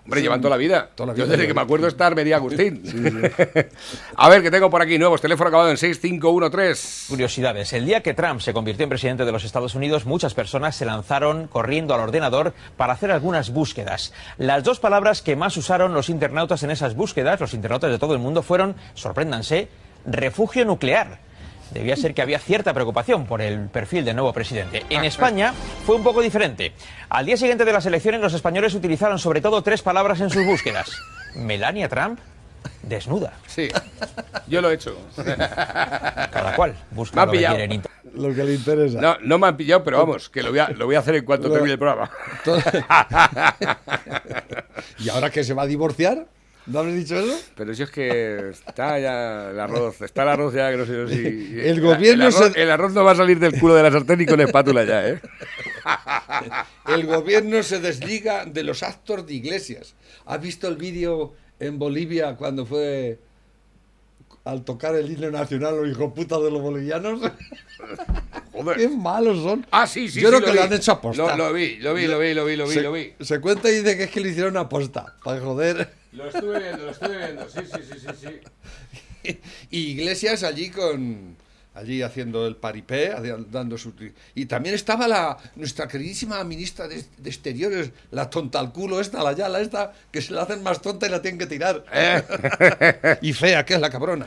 [0.05, 0.90] Hombre, llevan toda la vida.
[0.95, 2.83] Toda la Yo desde que me acuerdo está Armería Agustín.
[4.17, 5.23] A ver, que tengo por aquí nuevos.
[5.23, 7.09] Teléfono acabado en 6513.
[7.09, 7.73] Curiosidades.
[7.73, 10.85] El día que Trump se convirtió en presidente de los Estados Unidos, muchas personas se
[10.85, 14.12] lanzaron corriendo al ordenador para hacer algunas búsquedas.
[14.37, 18.12] Las dos palabras que más usaron los internautas en esas búsquedas, los internautas de todo
[18.12, 19.69] el mundo, fueron, sorpréndanse,
[20.05, 21.24] refugio nuclear.
[21.75, 24.85] Debía ser que había cierta preocupación por el perfil del nuevo presidente.
[24.91, 25.53] En España
[25.85, 26.73] fue un poco diferente.
[27.09, 30.47] Al día siguiente de las elecciones, los españoles utilizaron sobre todo tres palabras en sus
[30.47, 30.89] búsquedas.
[31.35, 32.21] Melania Trump,
[32.83, 33.33] desnuda.
[33.49, 33.69] Sí,
[34.47, 34.97] yo lo he hecho.
[35.17, 37.55] Cada cual busca Me lo que pillado.
[37.57, 38.01] quiere en Internet.
[38.15, 39.01] Lo que le interesa.
[39.01, 41.17] No, no me han pillado, pero vamos, que lo voy a, lo voy a hacer
[41.17, 42.09] en cuanto termine el programa.
[42.45, 42.59] Todo-
[45.01, 46.27] ¿Y ahora que se va a divorciar?
[46.66, 47.38] ¿No habéis dicho eso?
[47.57, 51.09] Pero si es que está ya el arroz, está el arroz ya que no sé
[51.09, 51.61] si...
[51.61, 53.92] El gobierno el arroz, se- el arroz no va a salir del culo de la
[53.92, 55.20] sartén ni con espátula ya, ¿eh?
[56.88, 59.94] El gobierno se desliga de los actos de iglesias.
[60.27, 63.18] ¿Has visto el vídeo en Bolivia cuando fue
[64.44, 67.20] al tocar el himno nacional los hijos putas de los bolivianos?
[68.52, 68.76] Joder.
[68.76, 69.66] Qué malos son.
[69.70, 70.57] Ah, sí, sí, Yo sí, creo que vi.
[70.57, 71.37] lo han hecho aposta.
[71.37, 73.12] Lo, lo vi, lo vi, lo vi, lo vi, lo vi, se, lo vi.
[73.20, 75.92] se cuenta y dice que es que lo hicieron aposta, para joder.
[76.12, 78.28] Lo estuve viendo, lo estuve viendo, sí, sí, sí, sí,
[79.24, 79.38] sí.
[79.70, 81.37] Y Iglesias allí con
[81.75, 83.13] allí haciendo el paripé,
[83.51, 83.93] dando su
[84.35, 89.23] y también estaba la nuestra queridísima ministra de, de exteriores, la tonta al culo esta,
[89.23, 91.85] la yala esta, que se la hacen más tonta y la tienen que tirar.
[93.23, 94.27] y fea, que es la cabrona.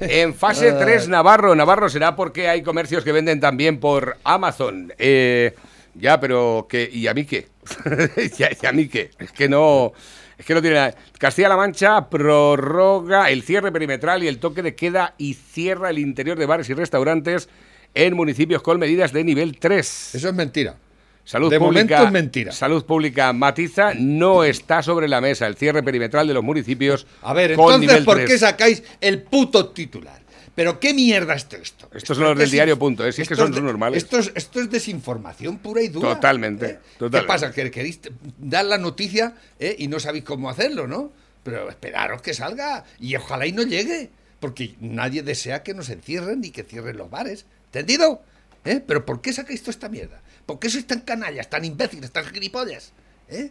[0.00, 1.54] En fase 3, Navarro.
[1.54, 4.92] Navarro será porque hay comercios que venden también por Amazon.
[4.98, 5.54] Eh,
[5.94, 7.48] ya, pero que ¿y a mí qué?
[8.38, 9.10] ¿Y, a, y a mí qué?
[9.18, 9.92] Es que no...
[10.38, 10.94] Es que no tiene nada.
[11.18, 16.38] Castilla-La Mancha prorroga el cierre perimetral y el toque de queda y cierra el interior
[16.38, 17.48] de bares y restaurantes
[17.94, 20.14] en municipios con medidas de nivel 3.
[20.14, 20.76] Eso es mentira.
[21.24, 22.52] Salud De pública, momento es mentira.
[22.52, 27.32] Salud Pública matiza, no está sobre la mesa el cierre perimetral de los municipios A
[27.32, 28.28] ver, con entonces, nivel ¿por 3.
[28.28, 30.20] qué sacáis el puto titular?
[30.54, 31.88] ¿Pero qué mierda es esto?
[31.92, 33.12] Estos son los del diario punto, ¿eh?
[33.12, 34.02] si es que esto son de- normales.
[34.04, 36.14] Esto es, esto es desinformación pura y dura.
[36.14, 36.78] Totalmente, ¿eh?
[36.98, 37.20] totalmente.
[37.20, 37.52] ¿Qué pasa?
[37.52, 38.00] Que queréis
[38.38, 39.74] dar la noticia ¿eh?
[39.78, 41.12] y no sabéis cómo hacerlo, ¿no?
[41.42, 46.40] Pero esperaros que salga y ojalá y no llegue, porque nadie desea que nos encierren
[46.40, 47.46] ni que cierren los bares.
[47.66, 48.22] ¿Entendido?
[48.64, 48.80] ¿Eh?
[48.86, 50.22] ¿Pero por qué sacáis toda esta mierda?
[50.46, 52.92] ¿Por qué sois tan canallas, tan imbéciles, tan gilipollas?
[53.28, 53.50] ¿Eh?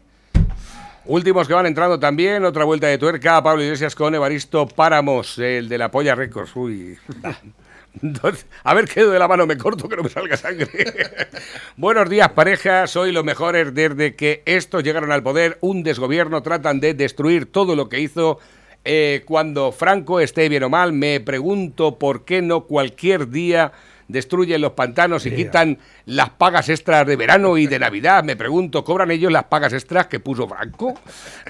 [1.06, 5.68] Últimos que van entrando también, otra vuelta de tuerca, Pablo Iglesias con Evaristo Páramos, el
[5.68, 6.56] de la Polla Records.
[6.56, 6.98] Uy.
[8.64, 10.68] A ver, quedo de la mano, me corto que no me salga sangre.
[11.78, 12.88] Buenos días, pareja.
[12.88, 15.58] Soy los mejores desde que estos llegaron al poder.
[15.60, 18.40] Un desgobierno tratan de destruir todo lo que hizo.
[18.86, 23.74] Eh, cuando Franco esté bien o mal, me pregunto por qué no cualquier día
[24.14, 28.24] destruyen los pantanos y quitan las pagas extras de verano y de Navidad.
[28.24, 30.94] Me pregunto, ¿cobran ellos las pagas extras que puso Franco?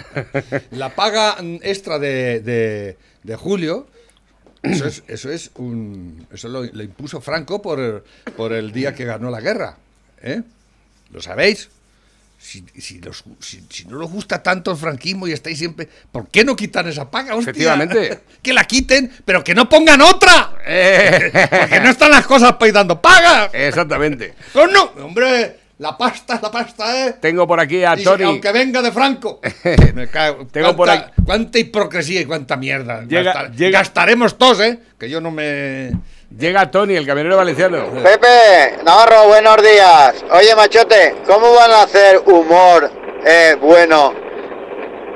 [0.71, 3.87] La paga extra de, de- de julio,
[4.63, 6.25] eso es, eso es un.
[6.31, 8.03] Eso lo, lo impuso Franco por,
[8.35, 9.77] por el día que ganó la guerra.
[10.21, 10.41] ¿eh?
[11.11, 11.69] ¿Lo sabéis?
[12.45, 15.87] Si, si los- si- si no os gusta tanto el franquismo y estáis siempre.
[16.11, 17.35] ¿Por qué no quitan esa paga?
[17.35, 17.51] hostia?
[17.51, 18.19] Efectivamente.
[18.43, 20.51] Que la quiten, pero que no pongan otra.
[20.65, 21.31] Eh.
[21.49, 23.49] Porque no están las cosas para ir dando pagas.
[23.53, 24.33] Exactamente.
[24.55, 27.15] No, no, hombre, la pasta es la pasta, ¿eh?
[27.21, 28.23] Tengo por aquí a Tony.
[28.25, 29.39] aunque venga de Franco.
[29.95, 30.45] Me cago.
[30.47, 33.03] Tengo por aquí- cuánta hipocresía y cuánta mierda.
[33.05, 34.79] Llega- Gastar- llega- Gastaremos todos, ¿eh?
[34.99, 35.91] Que yo no me.
[36.37, 37.91] Llega Tony, el camionero valenciano.
[38.01, 40.15] Pepe, Navarro, buenos días.
[40.31, 42.89] Oye, machote, ¿cómo van a hacer humor
[43.23, 44.15] eh, bueno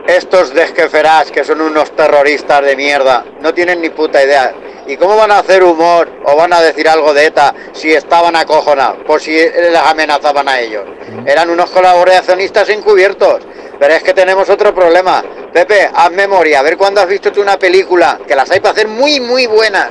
[0.08, 3.26] estos desqueferás que son unos terroristas de mierda?
[3.42, 4.54] No tienen ni puta idea.
[4.86, 8.36] ¿Y cómo van a hacer humor o van a decir algo de ETA si estaban
[8.36, 9.00] acojonados?
[9.08, 10.86] Por si les amenazaban a ellos.
[11.26, 13.42] Eran unos colaboracionistas encubiertos.
[13.80, 15.24] Pero es que tenemos otro problema.
[15.54, 16.60] Pepe, haz memoria.
[16.60, 19.46] A ver cuándo has visto tú una película, que las hay para hacer muy, muy
[19.46, 19.90] buenas.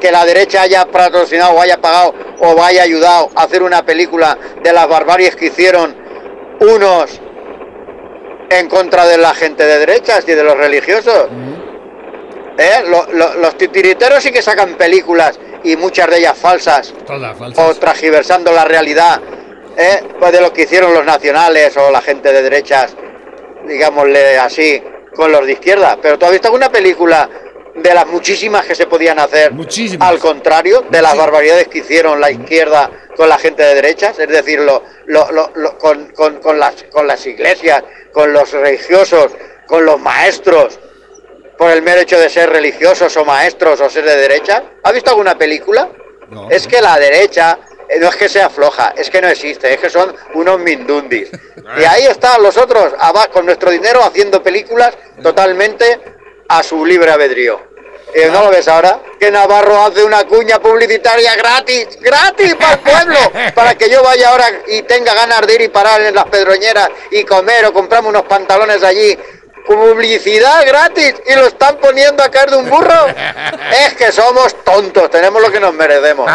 [0.00, 4.36] Que la derecha haya patrocinado o haya pagado o haya ayudado a hacer una película
[4.62, 5.94] de las barbaries que hicieron
[6.60, 7.20] unos
[8.50, 11.28] en contra de la gente de derechas y de los religiosos.
[12.58, 12.82] ¿Eh?
[12.86, 17.74] Lo- lo- los titiriteros sí que sacan películas y muchas de ellas falsas Todas o
[17.74, 19.20] transgiversando la realidad
[19.76, 20.02] ¿eh?
[20.18, 22.94] pues de lo que hicieron los nacionales o la gente de derechas,
[23.66, 24.82] digámosle así,
[25.14, 25.98] con los de izquierda.
[26.00, 27.28] Pero tú has visto alguna película
[27.74, 29.52] de las muchísimas que se podían hacer,
[30.02, 34.28] al contrario de las barbaridades que hicieron la izquierda con la gente de derechas, es
[34.28, 39.32] decir, lo, lo- lo- lo- con, con- con las, con las iglesias, con los religiosos,
[39.66, 40.78] con los maestros,
[41.56, 44.62] por el mero hecho de ser religiosos o maestros o ser de derecha.
[44.82, 45.88] ¿Has visto alguna película?
[46.50, 47.58] Es que la derecha
[48.00, 51.30] no es que sea floja, es que no existe, es que son unos mindundis.
[51.78, 52.92] Y ahí están los otros,
[53.32, 56.00] con nuestro dinero, haciendo películas totalmente
[56.48, 57.60] a su libre albedrío.
[58.14, 59.00] Eh, ¿No lo ves ahora?
[59.18, 63.18] Que Navarro hace una cuña publicitaria gratis, gratis para el pueblo,
[63.54, 66.90] para que yo vaya ahora y tenga ganas de ir y parar en las pedroñeras
[67.10, 69.16] y comer o comprarme unos pantalones allí.
[69.66, 73.06] Publicidad gratis y lo están poniendo a caer de un burro.
[73.86, 76.30] Es que somos tontos, tenemos lo que nos merecemos.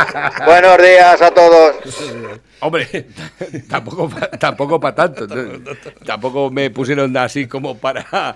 [0.45, 1.75] Buenos días a todos.
[2.59, 3.05] Hombre,
[3.69, 4.09] tampoco,
[4.39, 5.27] tampoco para tanto.
[6.05, 8.05] Tampoco me pusieron así como para.
[8.11, 8.35] Ah,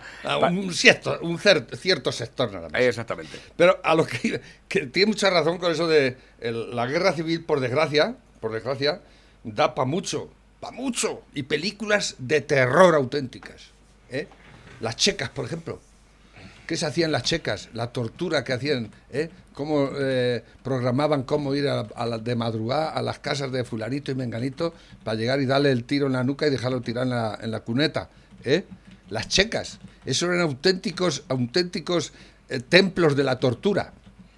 [0.52, 2.80] un, cierto, un cer- cierto sector nada más.
[2.82, 3.40] Exactamente.
[3.58, 7.44] Pero a lo que, que tiene mucha razón con eso de el- la guerra civil,
[7.44, 9.02] por desgracia, por desgracia,
[9.44, 10.30] da para mucho,
[10.60, 11.24] para mucho.
[11.34, 13.72] Y películas de terror auténticas.
[14.12, 14.28] ¿eh?
[14.82, 15.80] Las checas, por ejemplo.
[16.68, 17.70] ¿Qué se hacían las checas?
[17.74, 19.30] La tortura que hacían, ¿eh?
[19.54, 24.12] Cómo eh, programaban cómo ir a, a la- de madrugada a las casas de fulanito
[24.12, 24.74] y menganito
[25.04, 27.04] para llegar y darle el tiro en la nuca y dejarlo tirar
[27.42, 28.10] en la, cuneta,
[28.46, 28.64] ¿eh?
[29.10, 32.14] Las checas, eso eran auténticos, auténticos
[32.48, 33.92] eh, templos de la tortura.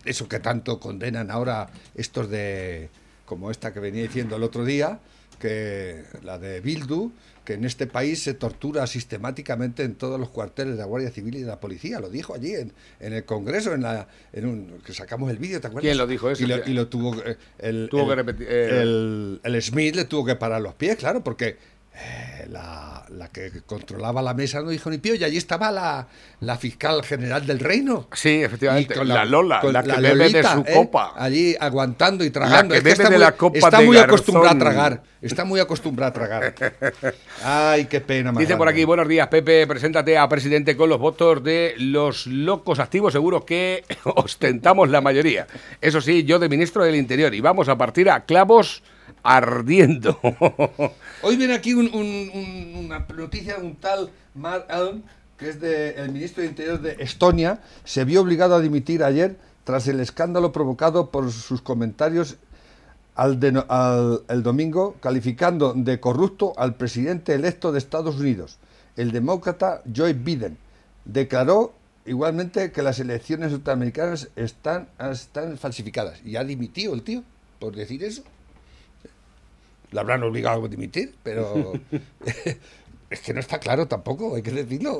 [0.03, 2.89] Eso que tanto condenan ahora estos de,
[3.25, 4.99] como esta que venía diciendo el otro día,
[5.39, 7.11] que la de Bildu,
[7.45, 11.35] que en este país se tortura sistemáticamente en todos los cuarteles de la Guardia Civil
[11.35, 11.99] y de la policía.
[11.99, 15.59] Lo dijo allí en, en el Congreso, en la, en un, que sacamos el vídeo,
[15.59, 15.87] ¿te acuerdas?
[15.89, 16.43] ¿Quién lo dijo eso?
[16.43, 18.81] Y lo, y lo tuvo eh, el, Tuvo el- que repetir, eh.
[18.81, 21.57] el, el Smith le tuvo que parar los pies, claro, porque
[21.95, 26.07] eh, la, la que controlaba la mesa no dijo ni pío y allí estaba la,
[26.39, 28.07] la fiscal general del reino.
[28.13, 28.93] Sí, efectivamente.
[28.93, 30.73] Y con la, Lola, con la que bebe de su ¿eh?
[30.73, 31.13] copa.
[31.15, 32.73] Allí aguantando y tragando.
[32.73, 34.09] que Es que bebe está de muy, la copa está de muy garzón.
[34.15, 35.03] acostumbrada a tragar.
[35.21, 36.55] Está muy acostumbrada a tragar.
[37.43, 38.33] Ay, qué pena.
[38.37, 42.79] Dice por aquí, buenos días, Pepe, preséntate a presidente con los votos de los locos
[42.79, 45.47] activos, seguro que ostentamos la mayoría.
[45.79, 48.83] Eso sí, yo de ministro del Interior, y vamos a partir a clavos
[49.23, 50.19] ardiendo.
[51.21, 55.03] Hoy viene aquí un- un- un- una noticia, un tal Mark Allen,
[55.37, 59.37] que es de- el ministro de Interior de Estonia, se vio obligado a dimitir ayer
[59.63, 62.35] tras el escándalo provocado por sus comentarios
[63.15, 68.57] al, deno- al- el domingo, calificando de corrupto al presidente electo de Estados Unidos,
[68.97, 70.57] el demócrata Joe Biden.
[71.05, 71.73] Declaró
[72.05, 74.87] igualmente que las elecciones norteamericanas están
[75.57, 76.19] falsificadas.
[76.25, 77.23] Y ha dimitido el tío
[77.59, 78.23] por decir eso.
[79.93, 81.73] Lo habrán obligado a dimitir, pero
[83.09, 84.99] es que no está claro tampoco, hay que decirlo.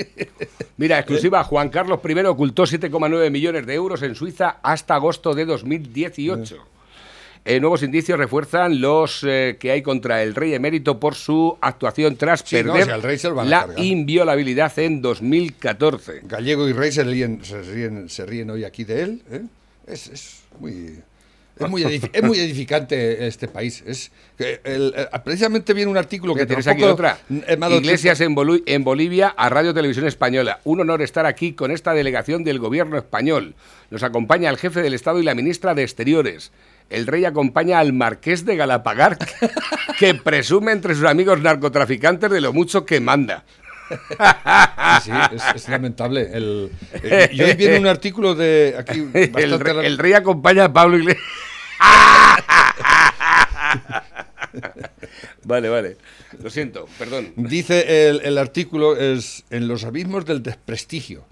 [0.76, 5.44] Mira, exclusiva, Juan Carlos I ocultó 7,9 millones de euros en Suiza hasta agosto de
[5.44, 6.72] 2018.
[7.44, 12.14] Eh, nuevos indicios refuerzan los eh, que hay contra el rey emérito por su actuación
[12.14, 12.86] tras Sí, perder
[13.44, 16.20] la inviolabilidad en 2014.
[16.22, 19.22] Gallego y Rey se ríen, se ríen, se ríen hoy aquí de él.
[19.28, 19.42] ¿eh?
[19.88, 21.00] Es, es muy...
[21.58, 23.84] Es muy, es muy edificante este país.
[23.86, 27.18] Es el- el- precisamente viene un artículo que tienes aquí otra.
[27.58, 30.60] dado Iglesias en, Bolu- en Bolivia a Radio Televisión Española.
[30.64, 33.54] Un honor estar aquí con esta delegación del gobierno español.
[33.90, 36.52] Nos acompaña el jefe del Estado y la ministra de Exteriores.
[36.90, 39.18] El rey acompaña al marqués de Galapagar,
[39.98, 43.44] que presume entre sus amigos narcotraficantes de lo mucho que manda.
[45.02, 46.28] Sí, es, es lamentable.
[46.32, 46.70] El,
[47.02, 50.96] eh, y hoy viene un artículo de aquí El, rey- el rey acompaña a Pablo
[50.98, 51.24] Iglesias.
[55.44, 55.96] vale, vale.
[56.42, 57.32] Lo siento, perdón.
[57.36, 61.24] Dice el, el artículo es en los abismos del desprestigio.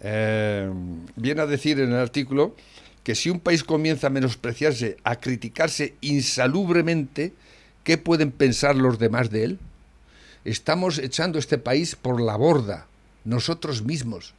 [0.00, 0.70] Eh,
[1.16, 2.54] viene a decir en el artículo
[3.02, 7.32] que si un país comienza a menospreciarse, a criticarse insalubremente,
[7.84, 9.58] ¿qué pueden pensar los demás de él?
[10.48, 12.86] Estamos echando este país por la borda,
[13.24, 14.32] nosotros mismos.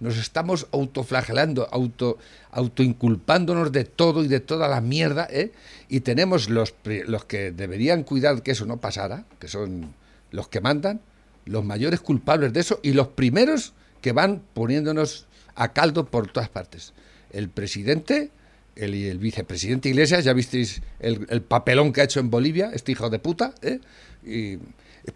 [0.00, 2.18] Nos estamos autoflagelando, auto,
[2.50, 5.52] autoinculpándonos de todo y de toda la mierda, ¿eh?
[5.88, 6.74] Y tenemos los,
[7.06, 9.94] los que deberían cuidar que eso no pasara, que son
[10.32, 11.00] los que mandan,
[11.44, 16.48] los mayores culpables de eso y los primeros que van poniéndonos a caldo por todas
[16.48, 16.92] partes.
[17.30, 18.32] El presidente,
[18.74, 22.90] el, el vicepresidente Iglesias, ya visteis el, el papelón que ha hecho en Bolivia, este
[22.90, 23.78] hijo de puta, ¿eh?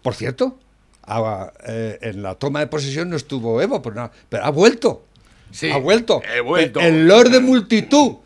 [0.01, 0.57] Por cierto,
[1.03, 5.05] ah, eh, en la toma de posesión no estuvo Evo, pero, no- pero ha vuelto.
[5.51, 6.21] Sí, ha vuelto.
[6.35, 6.79] he vuelto.
[6.81, 8.17] El, Lord de multitud.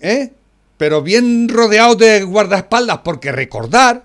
[0.00, 0.32] ¿eh?
[0.76, 4.04] Pero bien rodeado de guardaespaldas, porque recordar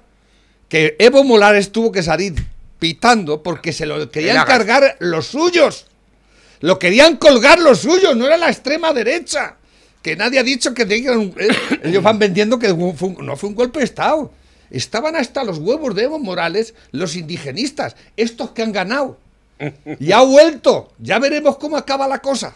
[0.70, 2.36] que Evo Morales tuvo que salir
[2.78, 5.88] pitando porque se lo querían cargar los suyos.
[6.60, 9.56] Lo querían colgar los suyos, no era la extrema derecha.
[10.04, 11.48] Que nadie ha dicho que tengan- eh,
[11.84, 14.32] ellos van vendiendo que fue no fue un golpe de Estado.
[14.70, 19.18] Estaban hasta los huevos de Evo Morales los indigenistas, estos que han ganado.
[20.00, 20.92] Y ha vuelto.
[21.00, 22.56] Ya veremos cómo acaba la cosa.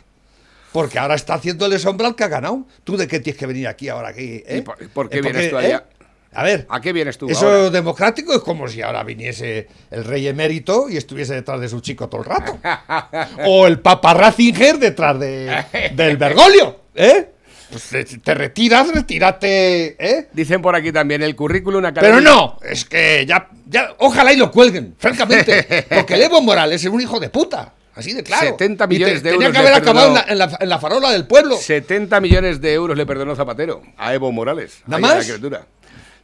[0.71, 2.65] Porque ahora está haciéndole sombra al que ha ganado.
[2.83, 4.09] ¿Tú de qué tienes que venir aquí ahora?
[4.09, 4.57] Aquí, eh?
[4.59, 5.83] ¿Y por, por qué Eh, vienes tú allá?
[5.89, 6.03] eh,
[6.33, 7.69] A ver, ¿A qué vienes tú eso ahora?
[7.71, 12.07] democrático es como si ahora viniese el rey emérito y estuviese detrás de su chico
[12.07, 12.57] todo el rato.
[13.45, 17.31] o el papa Ratzinger detrás de, del Bergoglio, ¿eh?
[17.71, 20.27] Pues te, te retiras, retírate, ¿eh?
[20.33, 22.19] Dicen por aquí también el currículum académico.
[22.19, 25.85] Pero no, es que ya, ya, ojalá y lo cuelguen, francamente.
[25.89, 27.73] Porque el Evo Morales es un hijo de puta.
[27.93, 28.47] Así de claro.
[28.51, 30.31] 70 Y millones te- de Tenía euros que haber acabado en la, perdonó.
[30.45, 31.57] en la- en la farola del pueblo.
[31.57, 34.77] 70 millones de euros le perdonó Zapatero a Evo Morales.
[34.87, 35.25] ¿Nada a la más?
[35.25, 35.65] criatura.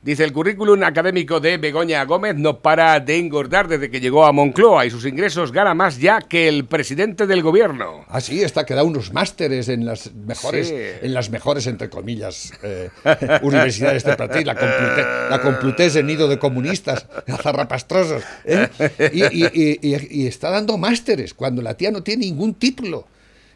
[0.08, 4.32] Dice el currículum académico de Begoña Gómez no para de engordar desde que llegó a
[4.32, 8.06] Moncloa y sus ingresos gana más ya que el presidente del gobierno.
[8.08, 10.76] Ah, sí, está que da unos másteres en las mejores, Sí.
[11.02, 12.90] en las mejores, entre comillas, eh,
[13.44, 17.06] universidades de Platí, la, Complute, la Complutense, nido de comunistas,
[17.44, 18.24] zarrapastrosos.
[18.46, 18.70] ¿eh?
[19.12, 23.06] Y, y- y- y- y está dando másteres cuando la tía no tiene ningún título.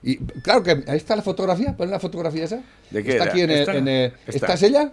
[0.04, 2.60] Y claro que ahí está la fotografía, pon la fotografía esa.
[2.89, 3.32] ¿De qué Está era?
[3.32, 3.76] aquí en el- ¿Esta?
[3.78, 4.32] en el- Esta.
[4.36, 4.91] ¿Esta es ella?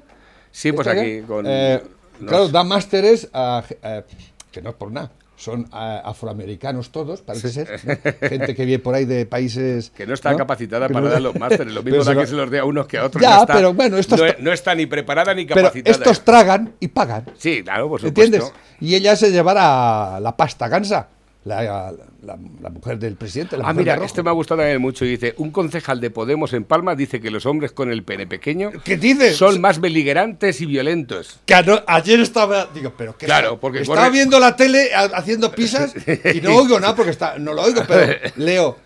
[0.58, 1.44] Sí, pues ¿Esta aquí con.
[1.46, 1.80] Eh,
[2.20, 4.02] los- Claro, da másteres a, a-
[4.50, 5.12] que no es por nada.
[5.36, 7.80] Son a- afroamericanos todos, parece ser.
[7.84, 8.28] ¿no?
[8.28, 9.90] Gente que viene por ahí de países.
[9.90, 11.72] Que no está capacitada para no- dar los másteres.
[11.72, 13.22] Lo mismo da que se los dé a unos que a otros.
[13.22, 15.96] Ya, no está, pero bueno, estos no, está ni preparada ni Pero capacitada.
[15.96, 17.24] estos tragan y pagan.
[17.38, 18.20] Sí, claro, por supuesto.
[18.36, 18.52] ¿Entiendes?
[18.80, 21.06] Y ella se llevará la pasta gansa,
[21.48, 21.92] la,
[22.22, 23.56] la- la mujer del presidente.
[23.56, 25.04] La Ah, mira, este me ha gustado también mucho.
[25.04, 28.70] Dice, un concejal de Podemos en Palma dice que los hombres con el pene pequeño
[28.84, 29.36] ¿Qué dices?
[29.36, 31.40] son más beligerantes y violentos.
[31.46, 32.66] Que ano- ayer estaba.
[32.74, 35.94] Digo, pero ¿qué Claro, está- porque Estaba corre- viendo la tele ha- haciendo pizzas
[36.34, 38.76] y no oigo nada porque está, no lo oigo, pero leo.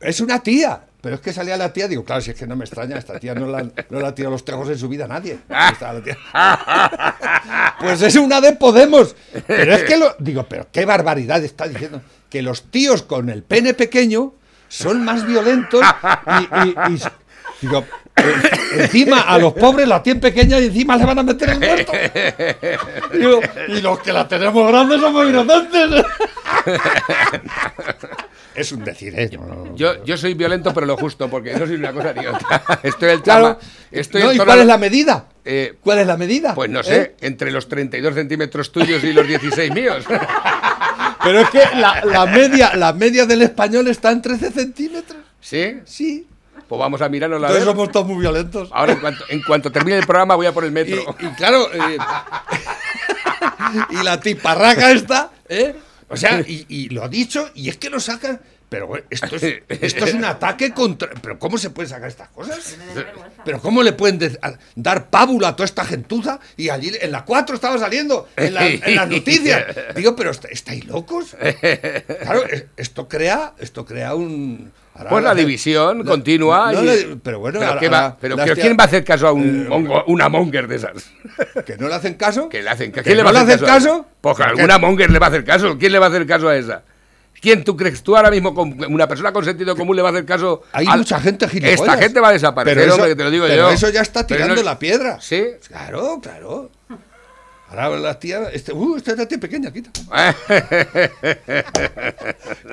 [0.00, 0.80] Es una tía.
[1.02, 3.18] Pero es que salía la tía, digo, claro, si es que no me extraña, esta
[3.18, 5.38] tía no la, no la ha tirado los tejos en su vida a nadie.
[7.80, 9.16] Pues es una de Podemos.
[9.46, 10.14] Pero es que lo.
[10.18, 12.02] Digo, pero qué barbaridad está diciendo.
[12.28, 14.34] Que los tíos con el pene pequeño
[14.68, 15.82] son más violentos
[16.26, 16.68] y.
[16.68, 17.02] y- y-
[17.62, 17.84] digo,
[18.74, 21.92] encima a los pobres la tienen pequeña y encima le van a meter el muerto.
[23.12, 26.04] Digo, y los que la tenemos grandes somos inocentes.
[28.54, 29.30] Es un decir, ¿eh?
[29.32, 29.74] No.
[29.76, 32.80] Yo, yo soy violento, pero lo justo, porque no soy una cosa ni otra.
[32.82, 33.58] Estoy el Claro.
[33.90, 35.26] Estoy No, ¿Y cuál es la medida?
[35.44, 36.54] Eh, ¿Cuál es la medida?
[36.54, 37.16] Pues no sé, ¿Eh?
[37.20, 40.04] entre los 32 centímetros tuyos y los 16 míos.
[41.24, 45.20] Pero es que la, la media, la media del español está en 13 centímetros.
[45.40, 45.80] ¿Sí?
[45.84, 46.26] Sí.
[46.70, 48.68] Pues vamos a mirarnos la Entonces somos todos muy violentos.
[48.72, 51.16] Ahora, en cuanto, en cuanto termine el programa, voy a por el metro.
[51.18, 51.98] Y claro, eh,
[53.90, 55.74] y la tiparraca esta, ¿eh?
[56.10, 58.40] O sea, y, y lo ha dicho, y es que lo sacan.
[58.68, 61.10] Pero esto es, esto es un ataque contra.
[61.20, 62.76] ¿Pero cómo se pueden sacar estas cosas?
[63.44, 66.38] ¿Pero cómo le pueden de- a- dar pábula a toda esta gentuza?
[66.56, 69.64] Y allí en la 4 estaba saliendo, en, la- en las noticias.
[69.96, 71.34] Digo, pero est- ¿estáis locos?
[72.22, 74.70] Claro, es- esto crea, esto crea un.
[74.94, 76.72] Ahora Pues la división la- continua.
[76.72, 78.76] no y- le- pero bueno, pero, ahora- ¿qué va- ahora pero las ¿pero tía- ¿quién
[78.78, 81.10] va a hacer caso a un Eh, mongo- una monger de esas?
[81.64, 82.48] ¿Que no le hacen caso?
[82.48, 83.88] ¿Que le hacen, ¿Que ¿Quién le va a le hacer hacen caso?
[83.88, 84.06] caso?
[84.20, 85.76] Pues ¿Pero alguna monger le va a hacer caso.
[85.78, 86.82] ¿Quién le va a hacer caso a esa?
[87.40, 88.02] ¿Quién tú crees?
[88.02, 90.62] ¿Tú ahora mismo, con una persona con sentido común, le va a hacer caso?
[90.72, 91.80] Hay al- mucha gente gilipollas.
[91.80, 93.74] Esta gente va a desaparecer, Pero eso- hombre, que te lo digo pero yo.
[93.74, 95.18] eso ya está tirando no- la piedra.
[95.22, 95.42] ¿Sí?
[95.68, 96.70] Claro, claro.
[97.70, 98.48] Ahora las tías.
[98.52, 99.90] Este, uh, esta tía pequeña, quita.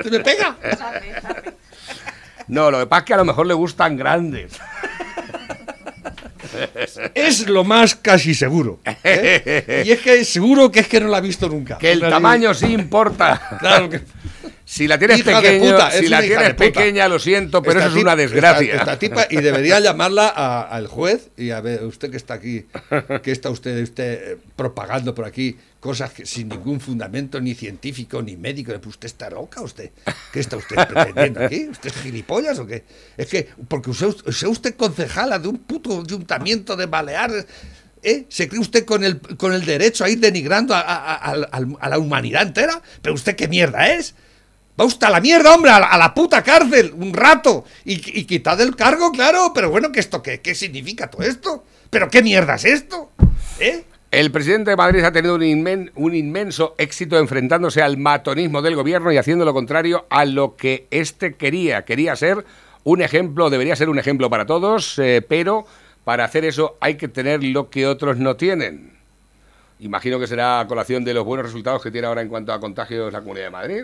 [0.03, 0.57] ¡Te me pega!
[2.47, 4.53] No, lo que pasa es que a lo mejor le gustan grandes.
[7.13, 8.79] Es lo más casi seguro.
[9.03, 9.83] ¿eh?
[9.85, 11.77] Y es que seguro que es que no la ha visto nunca.
[11.77, 13.41] Que el tamaño sí importa.
[13.59, 14.01] Claro que.
[14.69, 16.55] Si la tienes Hija de pequeña, puta, si la tienes puta.
[16.57, 18.73] pequeña, lo siento, pero Esta eso es una desgracia.
[18.73, 22.33] Esta, esta tipa, y debería llamarla a- al juez y a ver, usted que está
[22.33, 22.65] aquí,
[23.23, 28.21] que está usted, usted eh, propagando por aquí cosas que, sin ningún fundamento, ni científico,
[28.21, 28.73] ni médico.
[28.73, 29.91] Pues ¿Usted está loca usted?
[30.33, 31.69] ¿Qué está usted pretendiendo aquí?
[31.69, 32.83] ¿Usted es gilipollas o qué?
[33.15, 37.45] Es que, porque usted, sea usted concejala de un puto ayuntamiento de Baleares.
[38.03, 38.25] ¿Eh?
[38.27, 41.65] ¿Se cree usted con el, con el derecho a ir denigrando a, a- a- a-
[41.79, 42.81] a la humanidad entera?
[43.01, 44.13] ¿Pero usted qué mierda es?
[44.79, 47.65] Va usted a la mierda, hombre, a la, puta cárcel, un rato.
[47.83, 49.51] Y, y quitad el cargo, claro.
[49.53, 50.39] Pero bueno, ¿qué esto qué?
[50.41, 51.63] ¿Qué significa todo esto?
[51.89, 53.11] ¿Pero qué mierda es esto?
[53.59, 53.85] ¿Eh?
[54.11, 58.75] El presidente de Madrid ha tenido un, inmen- un inmenso éxito enfrentándose al matonismo del
[58.75, 61.83] gobierno y haciendo lo contrario a lo que éste quería.
[61.83, 62.45] Quería ser
[62.83, 65.65] un ejemplo, debería ser un ejemplo para todos, eh, pero
[66.05, 68.97] para hacer eso hay que tener lo que otros no tienen.
[69.79, 72.59] Imagino que será a colación de los buenos resultados que tiene ahora en cuanto a
[72.59, 73.83] contagios la Comunidad de Madrid.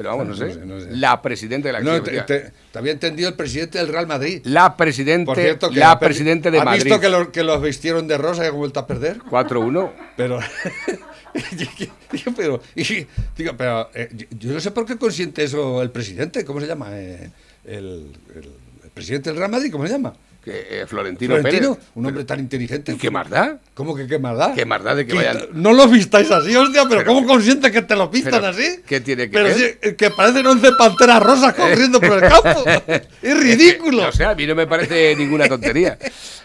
[0.00, 0.54] Pero vamos, no, No sé.
[0.58, 0.96] sé, no sé.
[0.96, 4.40] La presidenta de la No, te, te- te había entendido el presidente del Real Madrid.
[4.44, 6.84] La presidente, Por cierto, que la ha perdi- presidente de ¿Ha Madrid.
[6.84, 9.18] visto que, lo- que los vistieron de rosa y han vuelto a perder?
[9.30, 9.92] 4-1.
[10.16, 10.40] Pero.
[12.12, 15.90] digo, pero, y- digo, pero eh, yo, yo no sé por qué consiente eso el
[15.90, 16.46] presidente.
[16.46, 16.88] ¿Cómo se llama?
[16.92, 17.30] Eh,
[17.66, 18.50] el, el-
[18.84, 20.14] el presidente del Real Madrid, ¿cómo se llama?
[20.42, 21.88] Que, eh, Florentino, Florentino, Pérez.
[21.94, 22.92] un hombre tan inteligente.
[22.92, 23.58] ¿Y qué más da?
[23.74, 24.54] ¿Cómo que qué más da?
[24.54, 25.48] ¿Qué más da de que Que vayan?
[25.52, 28.80] No los vistáis así, hostia, pero, Pero- ¿cómo consiente que te los vistan Pero, así?
[28.86, 29.54] ¿Qué tiene que Pero ver?
[29.54, 32.64] si, eh, que parecen 11 panteras rosas corriendo por el campo.
[33.22, 34.08] es ridículo.
[34.08, 35.98] O sea, a mí no me parece ninguna tontería.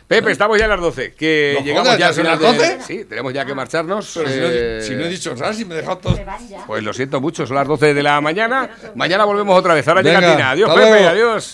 [0.08, 1.14] Pepe, estamos ya a las 12.
[1.16, 2.78] Que No llegamos jodas, ya ¿ya al son final las de- 12?
[2.86, 4.12] Sí, tenemos ya que marcharnos.
[4.14, 6.20] Pero si no- Eh, si no he dicho nada, si me he dejado todo.
[6.68, 8.70] Pues lo siento mucho, son las 12 de la mañana.
[8.94, 9.88] Mañana volvemos otra vez.
[9.88, 10.52] Ahora llega Venga, Tina.
[10.52, 11.08] Adiós, Pepe, luego.
[11.10, 11.54] adiós.